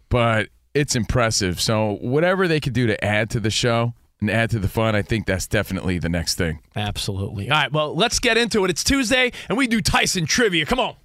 [0.08, 1.60] But it's impressive.
[1.60, 3.94] So whatever they could do to add to the show
[4.28, 6.60] and add to the fun, I think that's definitely the next thing.
[6.74, 7.50] Absolutely.
[7.50, 8.70] All right, well, let's get into it.
[8.70, 10.64] It's Tuesday, and we do Tyson trivia.
[10.66, 10.96] Come on.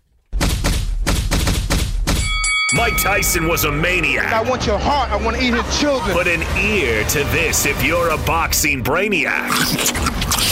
[2.74, 4.32] Mike Tyson was a maniac.
[4.32, 5.10] I want your heart.
[5.10, 6.16] I want to eat his children.
[6.16, 9.50] Put an ear to this if you're a boxing brainiac.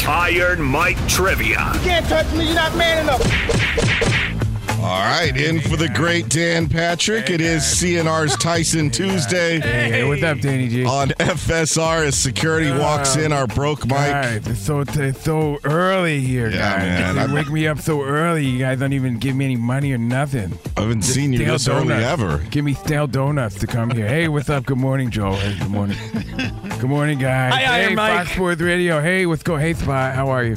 [0.07, 1.71] Iron Mike Trivia.
[1.75, 2.45] You can't touch me.
[2.45, 4.36] You're not man enough.
[4.79, 7.29] All right, in for the great Dan Patrick.
[7.31, 9.59] It is CNR's Tyson Tuesday.
[9.59, 10.85] Hey, what's up, Danny G?
[10.85, 13.89] On FSR, as security walks in, our broke mic.
[13.97, 16.81] Guys, it's so it's so early here, Yeah, guys.
[16.83, 17.15] man.
[17.15, 18.45] They I'm- wake me up so early.
[18.45, 20.57] You guys don't even give me any money or nothing.
[20.77, 22.05] I haven't Just seen you stale this early donuts.
[22.21, 22.37] ever.
[22.51, 24.07] Give me stale donuts to come here.
[24.07, 24.65] Hey, what's up?
[24.67, 25.33] Good morning, Joe.
[25.33, 25.97] Hey, good morning.
[26.79, 27.51] good morning, guys.
[27.53, 28.13] Hi, hey, Mike.
[28.13, 29.01] Fox Sports Radio.
[29.01, 29.61] Hey, what's going?
[29.61, 30.13] Hey, Spot.
[30.13, 30.55] How are you?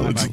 [0.00, 0.28] Let's,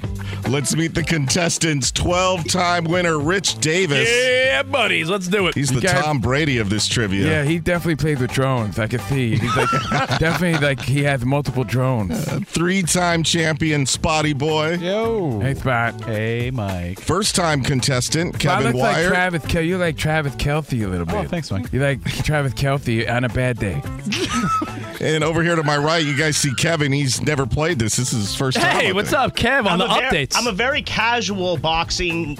[0.47, 1.91] let's meet the contestants.
[1.91, 4.10] 12 time winner, Rich Davis.
[4.10, 5.56] Yeah, buddies, let's do it.
[5.56, 7.25] He's the guys- Tom Brady of this trivia.
[7.25, 8.79] Yeah, he definitely played with drones.
[8.79, 9.36] I can see.
[9.38, 9.69] He's like
[10.19, 12.27] definitely like he has multiple drones.
[12.27, 14.75] Uh, Three time champion, Spotty Boy.
[14.75, 15.39] Yo.
[15.39, 15.93] Hey, Spot.
[16.06, 16.99] Hey, Mike.
[16.99, 19.10] First time contestant, Spot Kevin looks like Wire.
[19.10, 21.15] Travis Kel- You like Travis Kelce a little bit.
[21.15, 21.71] Oh, thanks, Mike.
[21.71, 23.82] You like Travis Kelce on a bad day.
[25.01, 26.91] and over here to my right, you guys see Kevin.
[26.91, 27.95] He's never played this.
[27.95, 28.75] This is his first time.
[28.79, 29.21] Hey, what's think.
[29.21, 32.38] up, Kev, on I'm the a ver- I'm a very casual boxing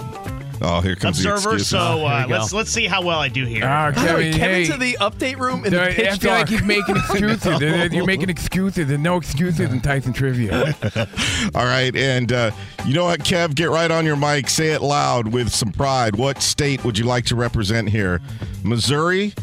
[0.62, 1.68] Oh, here comes the observer, excuses.
[1.68, 3.64] so uh, we let's let's see how well I do here.
[3.66, 4.74] Ah, By the way, Kevin, Kevin's hey.
[4.74, 7.58] in the update room in No, the I pitch feel like he's making excuses.
[7.58, 8.86] There- You're making excuses.
[8.86, 10.74] There's no excuses in Tyson trivia.
[11.54, 12.50] All right, and uh,
[12.86, 13.54] you know what, Kev?
[13.56, 14.48] Get right on your mic.
[14.48, 16.16] Say it loud with some pride.
[16.16, 18.20] What state would you like to represent here?
[18.62, 19.34] Missouri,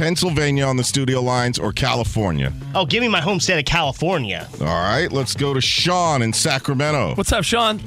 [0.00, 2.54] Pennsylvania on the studio lines, or California?
[2.74, 4.48] Oh, give me my home state of California.
[4.58, 7.14] All right, let's go to Sean in Sacramento.
[7.16, 7.78] What's up, Sean?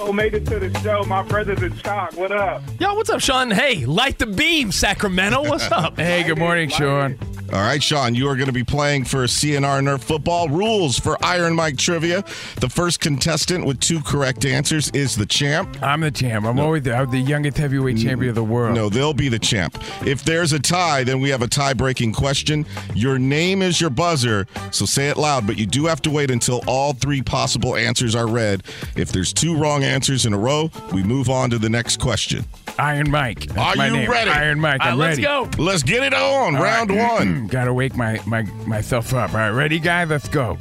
[0.00, 1.04] Oh, made it to the show.
[1.04, 2.16] My brother's in shock.
[2.16, 2.64] What up?
[2.80, 3.52] Yo, what's up, Sean?
[3.52, 5.42] Hey, light the beam, Sacramento.
[5.44, 5.96] What's up?
[5.96, 7.16] Hey, good morning, Sean.
[7.52, 10.48] All right, Sean, you are going to be playing for CNR Nerf football.
[10.48, 12.22] Rules for Iron Mike Trivia.
[12.60, 15.76] The first contestant with two correct answers is the champ.
[15.82, 16.46] I'm the champ.
[16.46, 18.74] I'm always the, I'm the youngest heavyweight champion of the world.
[18.74, 19.76] No, they'll be the champ.
[20.06, 22.64] If there's a tie, then we have a tie breaking question.
[22.94, 26.30] Your name is your buzzer, so say it loud, but you do have to wait
[26.30, 28.62] until all three possible answers are read.
[28.96, 32.46] If there's two wrong answers in a row, we move on to the next question.
[32.78, 33.46] Iron Mike.
[33.46, 34.10] That's Are my you name.
[34.10, 34.30] ready?
[34.30, 34.80] Iron Mike.
[34.82, 35.22] I'm ready.
[35.22, 35.62] let's go.
[35.62, 36.56] Let's get it on.
[36.56, 37.12] All Round right.
[37.18, 37.46] one.
[37.46, 39.30] Gotta wake my, my myself up.
[39.32, 40.08] All right, ready, guys?
[40.08, 40.58] Let's go.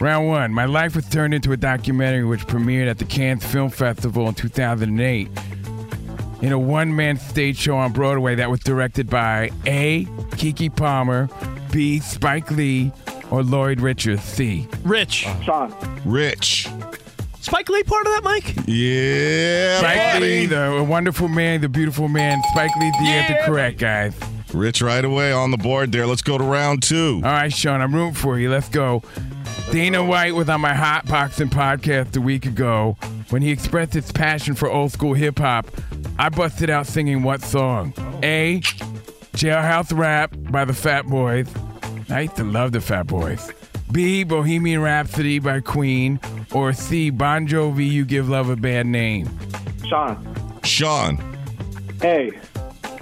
[0.00, 0.52] Round one.
[0.54, 4.34] My life was turned into a documentary which premiered at the Cannes Film Festival in
[4.34, 5.28] 2008
[6.42, 10.04] in a one man stage show on Broadway that was directed by A.
[10.36, 11.28] Keke Palmer,
[11.70, 12.00] B.
[12.00, 12.92] Spike Lee,
[13.30, 14.66] or Lloyd Richards, C.
[14.84, 15.26] Rich.
[15.44, 15.72] Sean.
[16.06, 16.66] Rich.
[17.40, 18.54] Spike Lee part of that, Mike?
[18.66, 20.26] Yeah, Spike buddy.
[20.40, 22.42] Lee, the wonderful man, the beautiful man.
[22.50, 24.14] Spike Lee, the answer correct, guys.
[24.52, 26.06] Rich right away on the board there.
[26.06, 27.22] Let's go to round two.
[27.24, 28.50] All right, Sean, I'm rooting for you.
[28.50, 29.02] Let's go.
[29.70, 32.96] Dana White was on my Hot Boxing podcast a week ago.
[33.30, 35.66] When he expressed his passion for old school hip hop,
[36.18, 37.94] I busted out singing what song?
[38.22, 38.60] A.
[39.34, 41.48] Jailhouse Rap by the Fat Boys.
[42.10, 43.52] I used to love the Fat Boys.
[43.92, 44.24] B.
[44.24, 46.20] Bohemian Rhapsody by Queen.
[46.52, 47.10] Or C.
[47.10, 49.28] Bon Jovi, You Give Love a Bad Name.
[49.88, 50.60] Sean.
[50.64, 51.16] Sean.
[52.00, 52.32] Hey.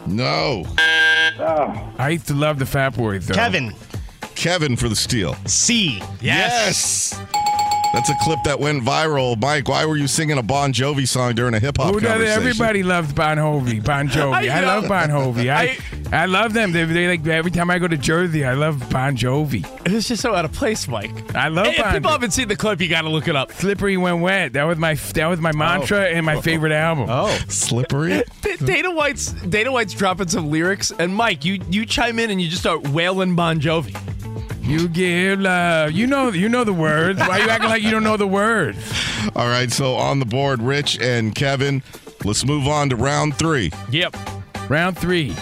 [0.07, 0.65] No.
[1.41, 1.93] Oh.
[1.99, 3.35] I used to love the Fat Boys, though.
[3.35, 3.75] Kevin.
[4.35, 5.35] Kevin for the steal.
[5.47, 6.03] C.
[6.21, 7.19] Yes.
[7.93, 9.41] That's a clip that went viral.
[9.41, 12.05] Mike, why were you singing a Bon Jovi song during a hip hop Who does
[12.05, 12.09] it?
[12.13, 12.43] conversation?
[12.43, 13.83] Everybody loves Bon Jovi.
[13.85, 14.51] Bon Jovi.
[14.51, 15.51] I I, love Bon Jovi.
[15.51, 15.79] I,
[16.11, 16.73] I love them.
[16.73, 19.67] They, they like every time I go to Jersey, I love Bon Jovi.
[19.87, 21.35] It's just so out of place, Mike.
[21.35, 23.53] I love Hey, if people haven't seen the clip, you got to look it up.
[23.53, 24.55] Slippery when wet.
[24.55, 26.03] That was my that was my mantra oh.
[26.03, 27.09] and my favorite album.
[27.11, 28.23] Oh, slippery.
[28.43, 32.41] D- Dana White's Dana White's dropping some lyrics, and Mike, you you chime in and
[32.41, 33.97] you just start wailing Bon Jovi.
[34.63, 35.93] You give love.
[35.93, 37.19] You know you know the words.
[37.21, 38.79] Why you acting like you don't know the words?
[39.37, 41.83] All right, so on the board, Rich and Kevin.
[42.25, 43.71] Let's move on to round three.
[43.91, 44.17] Yep.
[44.71, 45.35] Round three.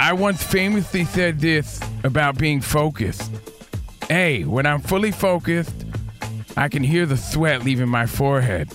[0.00, 3.30] I once famously said this about being focused.
[4.08, 5.84] A, when I'm fully focused,
[6.56, 8.70] I can hear the sweat leaving my forehead.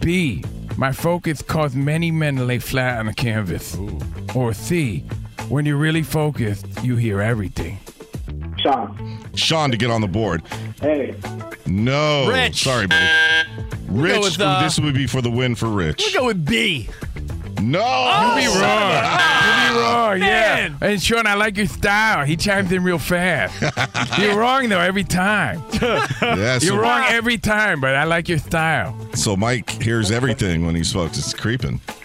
[0.00, 0.44] B,
[0.76, 3.76] my focus caused many men to lay flat on the canvas.
[3.76, 3.98] Ooh.
[4.34, 5.00] Or C,
[5.48, 7.78] when you're really focused, you hear everything.
[8.58, 9.18] Sean.
[9.34, 10.42] Sean to get on the board.
[10.82, 11.14] Hey.
[11.64, 12.28] No.
[12.28, 12.62] Rich.
[12.62, 13.06] Sorry, buddy.
[13.88, 16.02] We'll Rich, go with, uh, this would be for the win for Rich.
[16.12, 16.90] We'll go with B.
[17.62, 17.82] No.
[17.84, 18.92] Oh, you be wrong.
[18.92, 20.74] You be wrong, yeah.
[20.80, 22.24] And Sean, I like your style.
[22.24, 24.18] He chimes in real fast.
[24.20, 25.62] You're wrong though every time.
[26.22, 28.96] Yeah, so, You're wrong every time, but I like your style.
[29.14, 31.18] so Mike hears everything when he's focused.
[31.20, 31.80] It's creeping.
[31.88, 31.96] All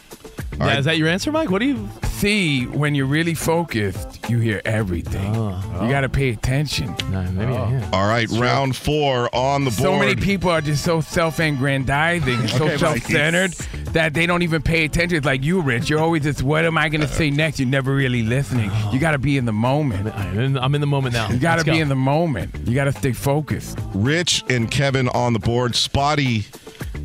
[0.60, 0.80] Yeah, right.
[0.80, 1.50] is that your answer, Mike?
[1.50, 1.90] What do you?
[2.22, 5.34] See, when you're really focused, you hear everything.
[5.34, 6.96] You got to pay attention.
[7.10, 7.92] No, maybe I am.
[7.92, 9.82] All right, round four on the board.
[9.82, 13.54] So many people are just so self-aggrandizing and so Okay, self-centered
[13.94, 15.18] that they don't even pay attention.
[15.18, 15.90] It's like you, Rich.
[15.90, 17.60] You're always just, what am I going to say next?
[17.60, 18.70] You're never really listening.
[18.94, 20.14] You got to be in the moment.
[20.16, 21.28] I'm in, I'm in the moment now.
[21.28, 21.78] You got to be go.
[21.78, 22.56] in the moment.
[22.68, 23.80] You got to stay focused.
[23.96, 25.74] Rich and Kevin on the board.
[25.76, 26.46] Spotty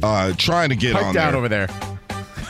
[0.03, 1.39] uh, trying to get Pipe on down there.
[1.39, 1.96] over there.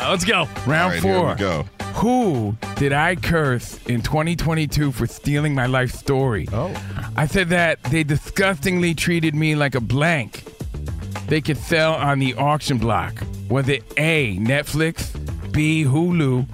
[0.00, 0.46] Uh, let's go.
[0.66, 1.28] Round All right, here four.
[1.30, 1.62] we go.
[2.00, 6.46] Who did I curse in 2022 for stealing my life story?
[6.52, 6.74] Oh.
[7.16, 10.44] I said that they disgustingly treated me like a blank
[11.28, 13.14] they could sell on the auction block.
[13.48, 15.11] Was it A, Netflix,
[15.52, 16.46] B, Hulu,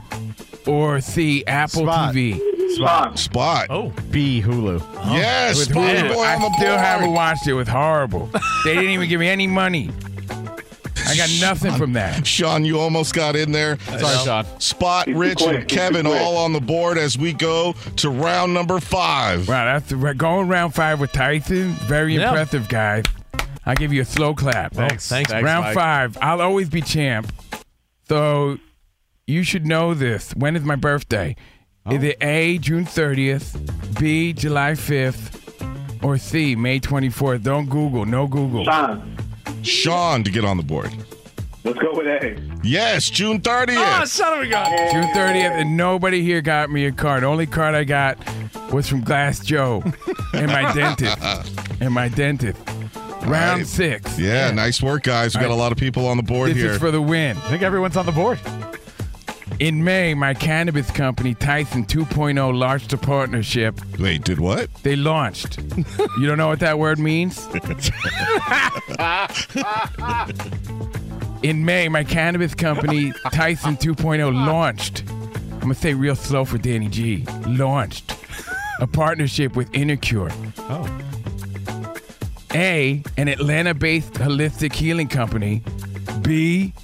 [0.68, 2.14] or C, Apple Spot.
[2.14, 2.40] TV?
[2.76, 3.18] Spot.
[3.18, 3.66] Spot.
[3.68, 4.78] Oh, B Hulu.
[5.12, 6.14] yes, With Spotty Hulu.
[6.14, 6.80] boy I on the still board.
[6.80, 7.50] haven't watched it.
[7.50, 8.30] It was horrible.
[8.64, 9.90] they didn't even give me any money.
[11.06, 12.26] I got nothing from that.
[12.32, 13.78] Sean, you almost got in there.
[13.80, 14.60] Sorry, Sean.
[14.60, 19.48] Spot, Rich, and Kevin all on the board as we go to round number five.
[19.48, 21.72] Wow, that's the, going round five with Tyson.
[21.72, 22.28] Very Yeah.
[22.28, 23.04] impressive, guys.
[23.66, 24.74] I'll give you a slow clap.
[24.74, 25.08] Thanks.
[25.08, 25.30] Thanks.
[25.32, 25.74] round Mike.
[25.74, 26.18] five.
[26.20, 27.32] I'll always be champ.
[28.08, 28.58] So
[29.26, 30.32] you should know this.
[30.34, 31.36] When is my birthday?
[31.86, 31.94] Oh.
[31.94, 37.42] Is it A, June 30th, B, July 5th, or C, May 24th?
[37.42, 38.04] Don't Google.
[38.04, 38.64] No Google.
[38.64, 39.16] Sean.
[39.62, 40.92] Sean to get on the board.
[41.64, 42.36] Let's go with A.
[42.64, 43.76] Yes, June 30th.
[43.76, 44.66] oh, ah, son of a gun.
[44.90, 47.22] June 30th, and nobody here got me a card.
[47.22, 48.18] The only card I got
[48.72, 49.82] was from Glass Joe
[50.34, 51.18] and my dentist.
[51.80, 52.58] And my dentist.
[53.24, 53.66] Round right.
[53.66, 54.18] six.
[54.18, 55.36] yeah, nice work, guys.
[55.36, 56.54] We got All a lot of people on the board here.
[56.54, 56.72] This here.
[56.72, 57.36] is for the win.
[57.36, 58.40] I think everyone's on the board.
[59.62, 63.80] In May, my cannabis company, Tyson 2.0, launched a partnership.
[63.96, 64.68] Wait, did what?
[64.82, 65.58] They launched.
[66.18, 67.46] you don't know what that word means?
[71.44, 75.04] In May, my cannabis company, Tyson 2.0, launched.
[75.08, 77.24] I'm going to say real slow for Danny G.
[77.46, 78.16] Launched
[78.80, 80.32] a partnership with Intercure.
[80.58, 81.00] Oh.
[82.52, 85.62] A, an Atlanta based holistic healing company.
[86.22, 86.74] B,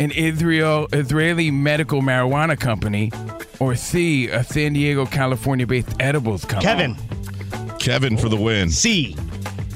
[0.00, 3.10] an Israel Israeli medical marijuana company.
[3.58, 6.94] Or C, a San Diego, California based edibles company.
[6.94, 7.78] Kevin.
[7.78, 8.68] Kevin for the win.
[8.70, 9.16] C.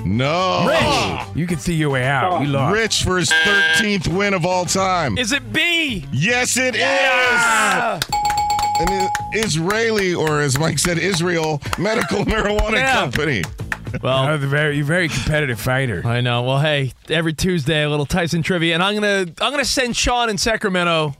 [0.04, 0.66] No.
[0.66, 1.36] Rich.
[1.36, 2.40] You can see your way out.
[2.42, 2.74] You lost.
[2.74, 5.16] Rich for his 13th win of all time.
[5.18, 6.06] Is it B?
[6.12, 6.82] Yes, it is.
[8.80, 12.94] An Israeli, or as Mike said, Israel medical marijuana Yeah.
[12.94, 13.42] company.
[14.02, 16.02] Well, That was a very, you're a very competitive fighter.
[16.04, 16.42] I know.
[16.42, 20.30] Well, hey, every Tuesday a little Tyson trivia, and I'm gonna I'm gonna send Sean
[20.30, 21.14] in Sacramento.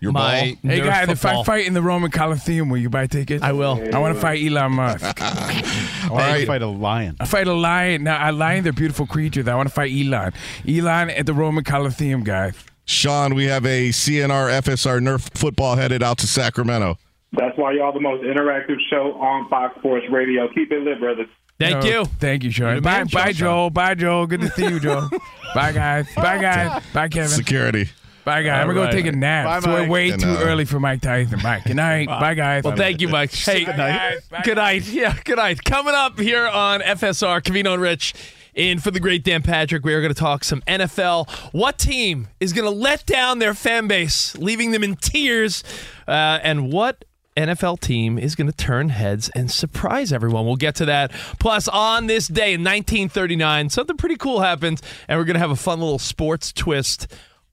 [0.00, 0.70] Your my ball.
[0.70, 3.42] Hey Nerf guys, if I fight in the Roman Coliseum, will you buy tickets?
[3.42, 3.80] I will.
[3.94, 5.04] I want to fight Elon Musk.
[5.22, 6.10] All right.
[6.10, 6.46] right.
[6.46, 7.16] Fight a lion.
[7.20, 8.02] I fight a lion.
[8.02, 9.46] Now, a lion, they're beautiful creatures.
[9.46, 10.32] I want to fight Elon.
[10.68, 12.54] Elon at the Roman Coliseum, guys.
[12.84, 16.98] Sean, we have a CNR FSR Nerf football headed out to Sacramento.
[17.32, 20.48] That's why y'all the most interactive show on Fox Sports Radio.
[20.52, 21.28] Keep it lit, brothers.
[21.62, 22.04] Thank No, you.
[22.04, 22.80] Thank you, Sean.
[22.80, 23.32] Bye, man, bye, Sean.
[23.34, 23.70] Joel.
[23.70, 24.26] Bye, Joel.
[24.26, 25.08] Good to see you, Joel.
[25.54, 26.06] bye, guys.
[26.14, 26.82] Bye, guys.
[26.92, 27.28] Bye, Kevin.
[27.28, 27.88] Security.
[28.24, 28.62] Bye, guys.
[28.62, 29.46] I'm All gonna go take a nap.
[29.46, 29.90] Bye, It's way, Mike.
[29.90, 31.40] way And, too uh, early for Mike Tyson.
[31.40, 31.60] Bye.
[31.66, 32.06] Good night.
[32.06, 32.62] Bye, guys.
[32.62, 33.32] Well, thank you, Mike.
[33.34, 34.18] Hey, Good night.
[34.44, 34.86] Good night.
[34.92, 35.64] Yeah, good night.
[35.64, 38.14] Coming up here on FSR, Covino and Rich,
[38.54, 41.28] in for the great Dan Patrick, we are going to talk some NFL.
[41.52, 45.64] What team is going to let down their fan base, leaving them in tears?
[46.06, 47.04] Uh, and what
[47.36, 50.44] NFL team is going to turn heads and surprise everyone?
[50.44, 51.12] We'll get to that.
[51.38, 55.50] Plus, on this day in 1939, something pretty cool happens, and we're going to have
[55.50, 57.06] a fun little sports twist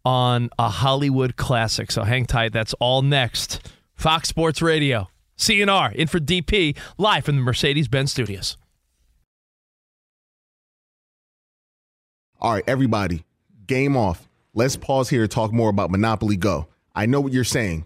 [0.06, 1.92] on a Hollywood classic.
[1.92, 2.54] So hang tight.
[2.54, 3.68] That's all next.
[3.96, 5.10] Fox Sports Radio.
[5.38, 8.58] CNR in for DP live from the Mercedes Benz Studios.
[12.42, 13.26] All right, everybody,
[13.68, 14.28] game off.
[14.54, 16.68] Let's pause here to talk more about Monopoly Go.
[16.96, 17.86] I know what you're saying.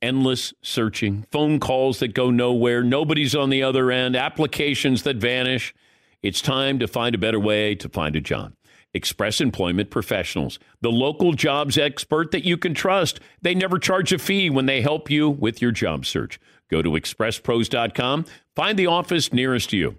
[0.00, 5.74] Endless searching, phone calls that go nowhere, nobody's on the other end, applications that vanish.
[6.22, 8.52] It's time to find a better way to find a job.
[8.94, 13.18] Express Employment Professionals, the local jobs expert that you can trust.
[13.42, 16.38] They never charge a fee when they help you with your job search.
[16.70, 18.24] Go to expresspros.com,
[18.54, 19.98] find the office nearest you.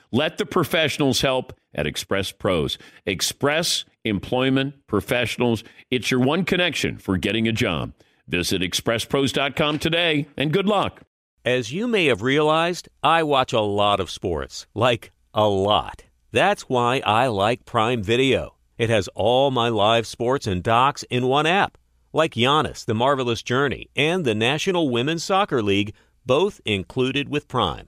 [0.13, 2.77] Let the professionals help at Express Pros.
[3.05, 5.63] Express Employment Professionals.
[5.89, 7.93] It's your one connection for getting a job.
[8.27, 11.03] Visit expresspros.com today and good luck.
[11.45, 14.67] As you may have realized, I watch a lot of sports.
[14.73, 16.03] Like, a lot.
[16.33, 18.57] That's why I like Prime Video.
[18.77, 21.77] It has all my live sports and docs in one app.
[22.11, 25.93] Like Giannis, The Marvelous Journey, and the National Women's Soccer League,
[26.25, 27.87] both included with Prime.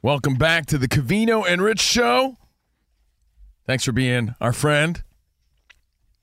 [0.00, 2.36] Welcome back to the Covino and Rich Show.
[3.66, 5.02] Thanks for being our friend.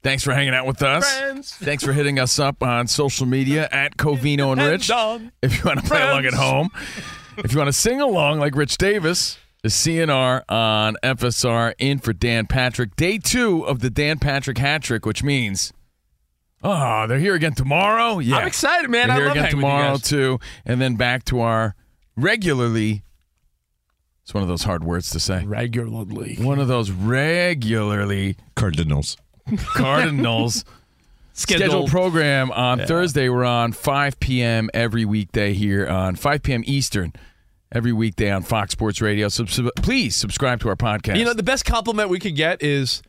[0.01, 1.03] Thanks for hanging out with us.
[1.17, 1.51] Friends.
[1.55, 4.89] Thanks for hitting us up on social media at Covino and Rich.
[5.41, 6.69] If you want to play along at home,
[7.37, 12.13] if you want to sing along like Rich Davis, the CNR on FSR in for
[12.13, 12.95] Dan Patrick.
[12.95, 15.73] Day two of the Dan Patrick hat trick, which means,
[16.63, 18.19] oh, they're here again tomorrow.
[18.19, 19.09] Yeah, I'm excited, man.
[19.09, 21.75] They're I here love again hanging with you tomorrow too, and then back to our
[22.15, 23.01] regularly.
[24.25, 25.45] It's one of those hard words to say.
[25.45, 26.35] Regularly.
[26.41, 29.17] One of those regularly Cardinals.
[29.57, 30.65] Cardinals
[31.33, 31.89] scheduled, Scheduled.
[31.91, 32.85] program on Yeah.
[32.87, 33.29] Thursday.
[33.29, 34.69] We're on 5 p.m.
[34.73, 36.63] every weekday here on 5 p.m.
[36.65, 37.13] Eastern
[37.71, 39.27] every weekday on Fox Sports Radio.
[39.29, 41.17] So sub- please subscribe to our podcast.
[41.17, 43.03] You know, the best compliment we could get is,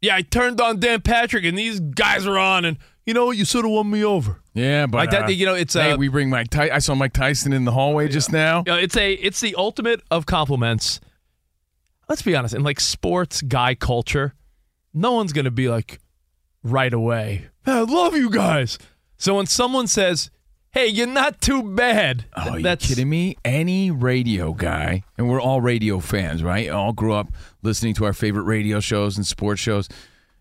[0.00, 3.36] yeah, I turned on Dan Patrick and these guys are on, and you know what?
[3.36, 4.39] You sort of won me over.
[4.54, 6.50] Yeah, but Like that, uh, you know, it's, hey, uh, we bring Mike.
[6.50, 8.58] Ty- I saw Mike Tyson in the hallway just now.
[8.66, 11.00] You know, it's a it's the ultimate of compliments.
[12.08, 14.34] Let's be honest, in like sports guy culture,
[14.92, 16.00] no one's gonna be like
[16.62, 17.48] right away.
[17.66, 18.78] I love you guys.
[19.16, 20.30] So when someone says,
[20.72, 23.36] "Hey, you're not too bad," Oh, you that's kidding me?
[23.44, 26.68] Any radio guy, and we're all radio fans, right?
[26.68, 27.28] All grew up
[27.62, 29.88] listening to our favorite radio shows and sports shows.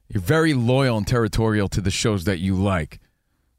[0.07, 2.99] You're very loyal and territorial to the shows that you like.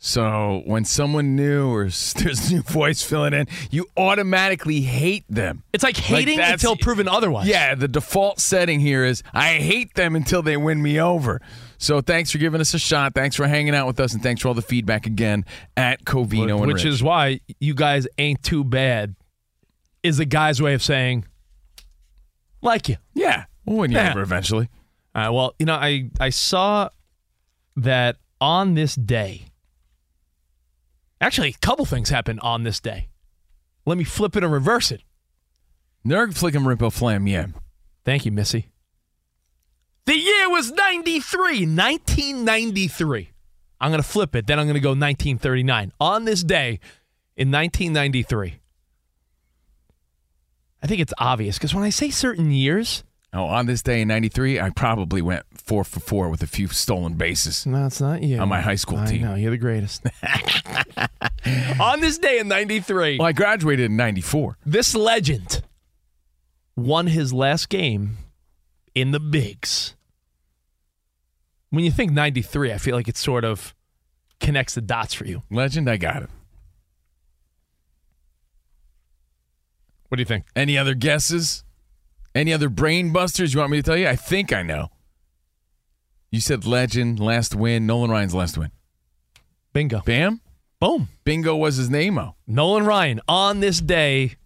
[0.02, 1.82] So when someone new or
[2.16, 5.62] there's a new voice filling in, you automatically hate them.
[5.74, 7.46] It's like hating that's- until proven otherwise.
[7.46, 11.42] Yeah, the default setting here is I hate them until they win me over.
[11.76, 13.12] So thanks for giving us a shot.
[13.14, 15.44] Thanks for hanging out with us, and thanks for all the feedback again
[15.76, 16.86] at Covino and which Rich.
[16.86, 19.14] is why you guys ain't too bad.
[20.02, 21.26] is the guy's way of saying,
[22.62, 22.96] like you.
[23.14, 24.10] Yeah, we'll win you Yeah.
[24.12, 24.70] over eventually.
[25.14, 26.88] All right, well, you know, I, I saw
[27.76, 29.46] that on this day,
[31.20, 33.08] actually, a couple things happened on this day.
[33.86, 35.02] Let me flip it and reverse it.
[36.06, 37.54] Nerg flickum rimpo flam yam.
[38.04, 38.68] Thank you, Missy.
[40.06, 43.30] The year was 93, 1993.
[43.80, 45.92] I'm going to flip it, then I'm going to go 1939.
[46.00, 46.80] On this day
[47.36, 48.60] in 1993,
[50.82, 54.08] I think it's obvious because when I say certain years, Oh, on this day in
[54.08, 57.64] '93, I probably went four for four with a few stolen bases.
[57.64, 58.38] No, it's not you.
[58.40, 59.22] On my high school I team.
[59.22, 60.04] know, you're the greatest.
[61.80, 64.58] on this day in 93, Well, I graduated in '94.
[64.66, 65.62] this legend
[66.76, 68.16] won his last game
[68.96, 69.94] in the bigs.
[71.70, 73.74] When you think 93, I feel like it sort of
[74.40, 75.42] connects the dots for you.
[75.52, 76.30] Legend, I got it.
[80.08, 80.46] What do you think?
[80.56, 81.62] Any other guesses?
[82.34, 84.06] Any other brain busters you want me to tell you?
[84.08, 84.90] I think I know.
[86.30, 88.70] You said legend, last win, Nolan Ryan's last win.
[89.72, 90.00] Bingo.
[90.04, 90.40] Bam?
[90.80, 91.08] Boom.
[91.24, 92.36] Bingo was his name, oh.
[92.46, 94.36] Nolan Ryan on this day.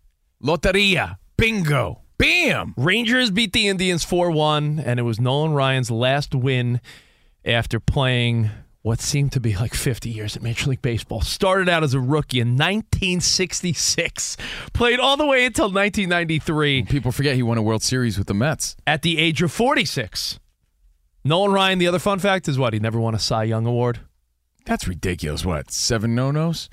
[0.42, 1.18] Loteria.
[1.36, 2.00] Bingo.
[2.16, 2.74] Bam.
[2.76, 6.80] Rangers beat the Indians 4 1, and it was Nolan Ryan's last win
[7.44, 8.50] after playing
[8.84, 11.22] what seemed to be like 50 years at Major League Baseball.
[11.22, 14.36] Started out as a rookie in 1966,
[14.74, 18.34] played all the way until 1993 People forget he won a World Series with the
[18.34, 18.76] Mets.
[18.86, 20.38] at the age of 46.
[21.24, 22.74] Nolan Ryan, the other fun fact is what?
[22.74, 24.00] He never won a Cy Young Award.
[24.66, 25.46] That's ridiculous.
[25.46, 25.70] What?
[25.70, 26.68] Seven no nos?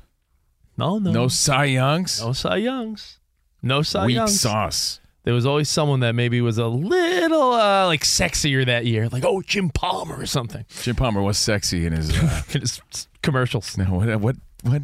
[0.78, 1.12] No, no.
[1.12, 2.22] No Cy Youngs?
[2.22, 3.20] No Cy Youngs.
[3.64, 4.38] No Cy Weak Youngs.
[4.41, 4.99] sauce.
[5.24, 9.24] There was always someone that maybe was a little uh, like sexier that year, like
[9.24, 10.66] oh Jim Palmer or something.
[10.82, 12.10] Jim Palmer was sexy in his.
[12.12, 12.82] Uh, In his
[13.22, 13.78] commercials.
[13.78, 14.82] no, what, what, what,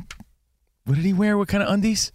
[0.85, 1.37] what did he wear?
[1.39, 2.11] What kind of undies?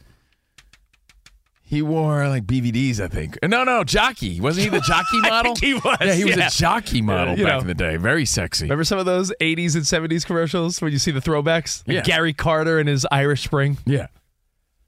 [1.65, 3.39] He wore like BVDs, I think.
[3.43, 4.41] No, no, jockey.
[4.41, 5.55] Wasn't he the jockey model?
[5.57, 6.47] he was, Yeah, he was yeah.
[6.49, 7.61] a jockey model you back know.
[7.63, 7.97] in the day.
[7.97, 8.67] Very sexy.
[8.67, 11.83] Remember some of those 80s and 70s commercials when you see the throwbacks?
[11.89, 12.03] Like Yeah.
[12.03, 13.79] Gary Carter and his Irish Spring.
[13.87, 14.09] Yeah.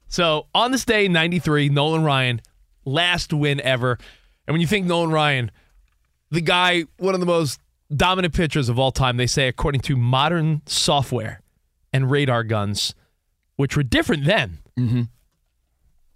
[0.09, 2.39] So on this day, 93, Nolan Ryan,
[2.85, 3.97] last win ever.
[4.47, 5.51] And when you think Nolan Ryan,
[6.31, 7.59] the guy, one of the most
[7.95, 11.41] dominant pitchers of all time, they say, according to modern software
[11.93, 12.93] and radar guns,
[13.55, 14.59] which were different then.
[14.77, 15.01] Mm-hmm.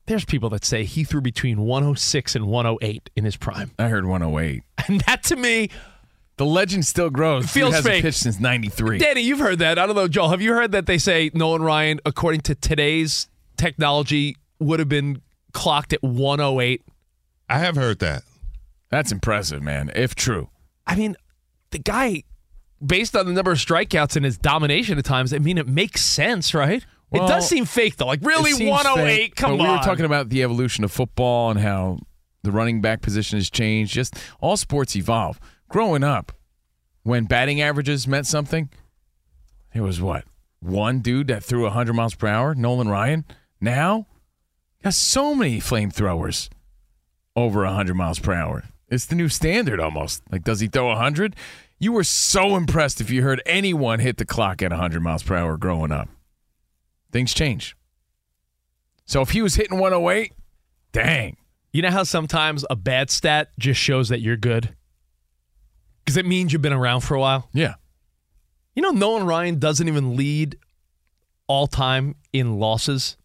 [0.06, 3.72] There's people that say he threw between 106 and 108 in his prime.
[3.78, 4.64] I heard 108.
[4.88, 5.70] And that to me,
[6.38, 7.44] The legend still grows.
[7.44, 8.02] Dude Feels hasn't fake.
[8.04, 8.98] pitched since 93.
[8.98, 9.78] Danny, you've heard that.
[9.78, 10.30] I don't know, Joel.
[10.30, 15.22] Have you heard that they say Nolan Ryan, according to today's technology, would have been
[15.54, 16.82] clocked at 108?
[17.50, 18.24] I have heard that.
[18.90, 20.50] That's impressive, man, if true.
[20.88, 21.16] I mean,
[21.72, 22.24] the guy,
[22.84, 26.04] based on the number of strikeouts and his domination at times, I mean, it makes
[26.04, 26.86] sense, right?
[27.12, 28.06] it does seem fake, though.
[28.08, 29.06] Like, really, 108?
[29.06, 29.70] fake, oh Come but on.
[29.70, 32.00] We were talking about the evolution of football and how
[32.44, 33.94] the running back position has changed.
[33.94, 35.40] Just all sports evolve.
[35.70, 36.32] Growing up,
[37.04, 38.70] when batting averages meant something,
[39.74, 40.26] it was what?
[40.60, 43.26] One dude that threw 100 miles per hour, Nolan Ryan.
[43.62, 44.08] Now,
[44.84, 46.50] got so many flamethrowers
[47.36, 48.66] over 100 miles per hour.
[48.90, 50.24] It's the new standard almost.
[50.32, 51.36] Like, does he throw 100?
[51.80, 55.36] You were so impressed if you heard anyone hit the clock at 100 miles per
[55.36, 56.10] hour growing up.
[57.12, 57.76] Things change.
[59.06, 60.34] So if he was hitting 108,
[60.92, 61.38] dang.
[61.72, 64.76] You know how sometimes a bad stat just shows that you're good?
[66.04, 67.48] Because it means you've been around for a while?
[67.54, 67.76] Yeah.
[68.76, 70.58] You know, Nolan Ryan doesn't even lead
[71.48, 73.18] all time in losses.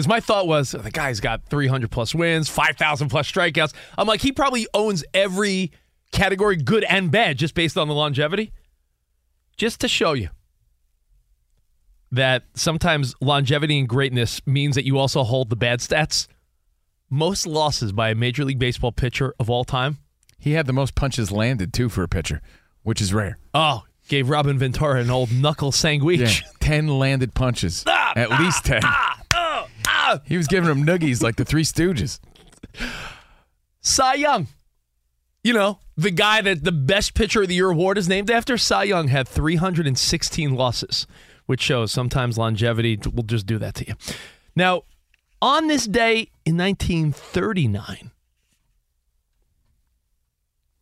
[0.00, 3.74] Because my thought was the guy's got 300 plus wins, 5,000 plus strikeouts.
[3.98, 5.72] I'm like, he probably owns every
[6.10, 8.50] category, good and bad, just based on the longevity.
[9.58, 10.30] Just to show you
[12.12, 16.28] that sometimes longevity and greatness means that you also hold the bad stats.
[17.10, 19.98] Most losses by a Major League Baseball pitcher of all time.
[20.38, 22.40] He had the most punches landed, too, for a pitcher,
[22.84, 23.36] which is rare.
[23.52, 26.40] Oh, gave Robin Ventura an old knuckle sandwich.
[26.42, 27.84] Yeah, 10 landed punches.
[28.12, 28.82] Ah, At least 10.
[30.24, 32.20] He was giving them noogies like the Three Stooges.
[33.80, 34.48] Cy Young.
[35.42, 38.58] You know, the guy that the best pitcher of the year award is named after,
[38.58, 41.06] Cy Young had 316 losses,
[41.46, 43.94] which shows sometimes longevity will just do that to you.
[44.54, 44.82] Now,
[45.40, 48.10] on this day in 1939,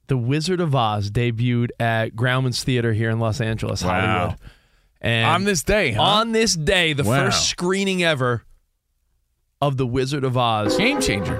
[0.08, 3.90] The Wizard of Oz debuted at Grauman's Theater here in Los Angeles, Wow.
[4.00, 4.38] Hollywood.
[5.00, 6.02] And On this day, huh?
[6.02, 7.26] On this day, the Wow.
[7.26, 8.42] first screening ever
[9.60, 10.76] of The Wizard of Oz.
[10.76, 11.36] Game changer.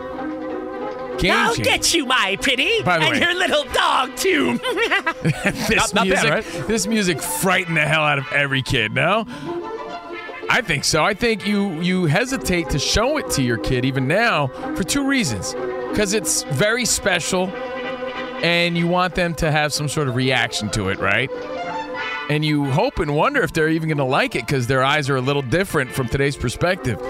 [1.19, 1.63] Game I'll changer.
[1.71, 4.59] get you, my pretty, By the and way- your little dog too.
[5.23, 6.67] this Not- not bad, music, right?
[6.69, 8.93] this music frightened the hell out of every kid.
[8.93, 9.25] No,
[10.51, 11.05] I think so.
[11.05, 15.07] I think you you hesitate to show it to your kid even now for two
[15.07, 15.55] reasons.
[15.91, 17.49] Because it's very special,
[18.45, 21.31] and you want them to have some sort of reaction to it, right?
[22.31, 25.09] And you hope and wonder if they're even going to like it because their eyes
[25.09, 27.01] are a little different from today's perspective.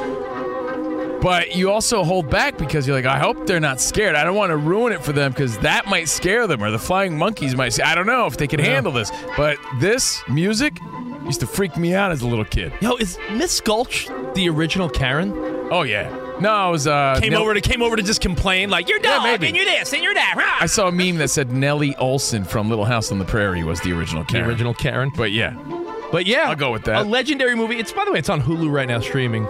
[1.20, 4.14] But you also hold back because you're like, I hope they're not scared.
[4.14, 6.78] I don't want to ruin it for them because that might scare them, or the
[6.78, 8.66] flying monkeys might say, I don't know if they can Yeah.
[8.66, 9.10] handle this.
[9.36, 10.78] But this music
[11.26, 12.72] used to freak me out as a little kid.
[12.80, 15.32] Yo, is Miss Gulch the original Karen?
[15.70, 16.08] Oh yeah.
[16.40, 19.00] No, it was uh Came Nell- over to came over to just complain like you're
[19.00, 19.48] dog maybe.
[19.48, 20.34] and you're this and you're that.
[20.38, 23.64] rah." I saw a meme that said Nellie Oleson from Little House on the Prairie
[23.64, 24.48] was the original the Karen.
[24.48, 25.10] original Karen.
[25.16, 25.54] But yeah.
[26.12, 26.98] But yeah, I'll go with that.
[26.98, 27.76] A legendary movie.
[27.76, 29.46] It's by the way, it's on Hulu right now streaming.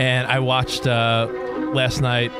[0.00, 1.28] And I watched uh,
[1.74, 2.32] last night,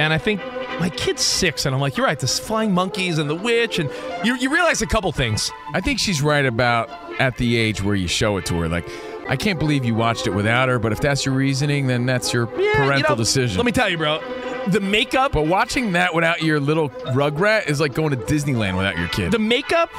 [0.00, 0.40] and I think
[0.80, 2.18] my kid's six, and I'm like, you're right.
[2.18, 3.90] This flying monkeys and the witch, and
[4.24, 5.50] you you realize a couple things.
[5.74, 6.88] I think she's right about
[7.20, 8.68] at the age where you show it to her.
[8.68, 8.88] Like,
[9.28, 12.32] I can't believe you watched it without her, but if that's your reasoning, then that's
[12.32, 13.58] your Yeah, parental you know, decision.
[13.58, 14.20] Let me tell you, bro.
[14.68, 18.96] The makeup, but watching that without your little rugrat is like going to Disneyland without
[18.96, 19.30] your kid.
[19.32, 19.90] the makeup,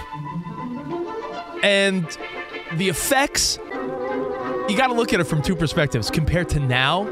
[1.63, 2.05] and
[2.77, 3.59] the effects.
[4.69, 6.09] You got to look at it from two perspectives.
[6.11, 7.07] Compared to now,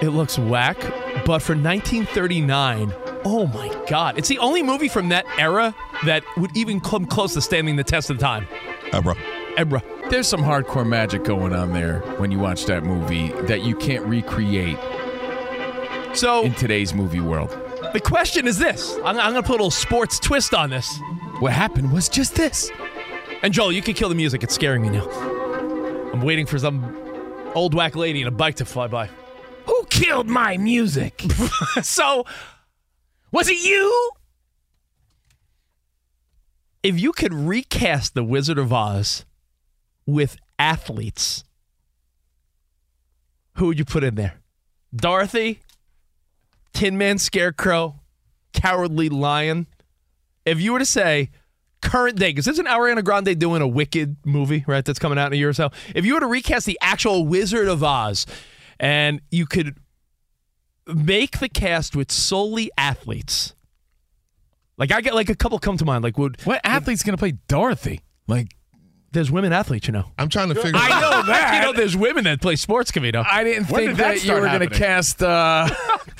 [0.00, 0.78] it looks whack.
[1.26, 2.92] But for 1939,
[3.24, 4.18] oh my God.
[4.18, 7.84] It's the only movie from that era that would even come close to standing the
[7.84, 8.46] test of time.
[8.90, 9.16] Ebra.
[9.56, 9.82] Ebra.
[10.10, 14.04] There's some hardcore magic going on there when you watch that movie that you can't
[14.06, 14.78] recreate
[16.14, 17.50] So in today's movie world.
[17.92, 20.98] the question is this I'm, I'm going to put a little sports twist on this.
[21.40, 22.70] What happened was just this.
[23.42, 24.42] And Joel, you can kill the music.
[24.42, 25.35] It's scaring me now.
[26.16, 26.96] I'm waiting for some
[27.54, 29.10] old whack lady in a bike to fly by.
[29.66, 31.22] Who killed my music?
[31.82, 32.24] so,
[33.32, 34.10] Was it you?
[36.82, 39.26] if you could recast the Wizard of Oz
[40.06, 41.44] with athletes,
[43.56, 44.40] who would you put in there?
[44.94, 45.60] Dorothy,
[46.72, 48.00] Tin Man Scarecrow,
[48.54, 49.66] Cowardly Lion.
[50.46, 51.28] If you were to say
[51.88, 54.84] current day, because isn't Ariana Grande doing a Wicked movie, right?
[54.84, 55.70] That's coming out in a year or so.
[55.94, 58.26] If you were to recast the actual Wizard of Oz
[58.80, 59.76] and you could
[60.86, 63.54] make the cast with solely athletes,
[64.78, 66.04] like I get like a couple come to mind.
[66.04, 68.00] Like would What athlete's going to play Dorothy?
[68.28, 68.54] Like,
[69.12, 70.04] there's women athletes, you know.
[70.18, 71.54] I'm trying to figure I know that.
[71.54, 73.24] you know, there's women that play sports, Cavito.
[73.30, 75.68] I didn't When think did that that, you start were going to cast uh,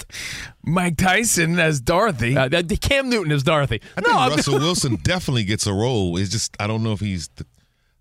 [0.66, 2.36] Mike Tyson as Dorothy.
[2.36, 3.80] Uh, the- Cam Newton as Dorothy.
[3.96, 6.16] I think Russell Wilson definitely gets a role.
[6.16, 7.46] It's just I don't know if he's the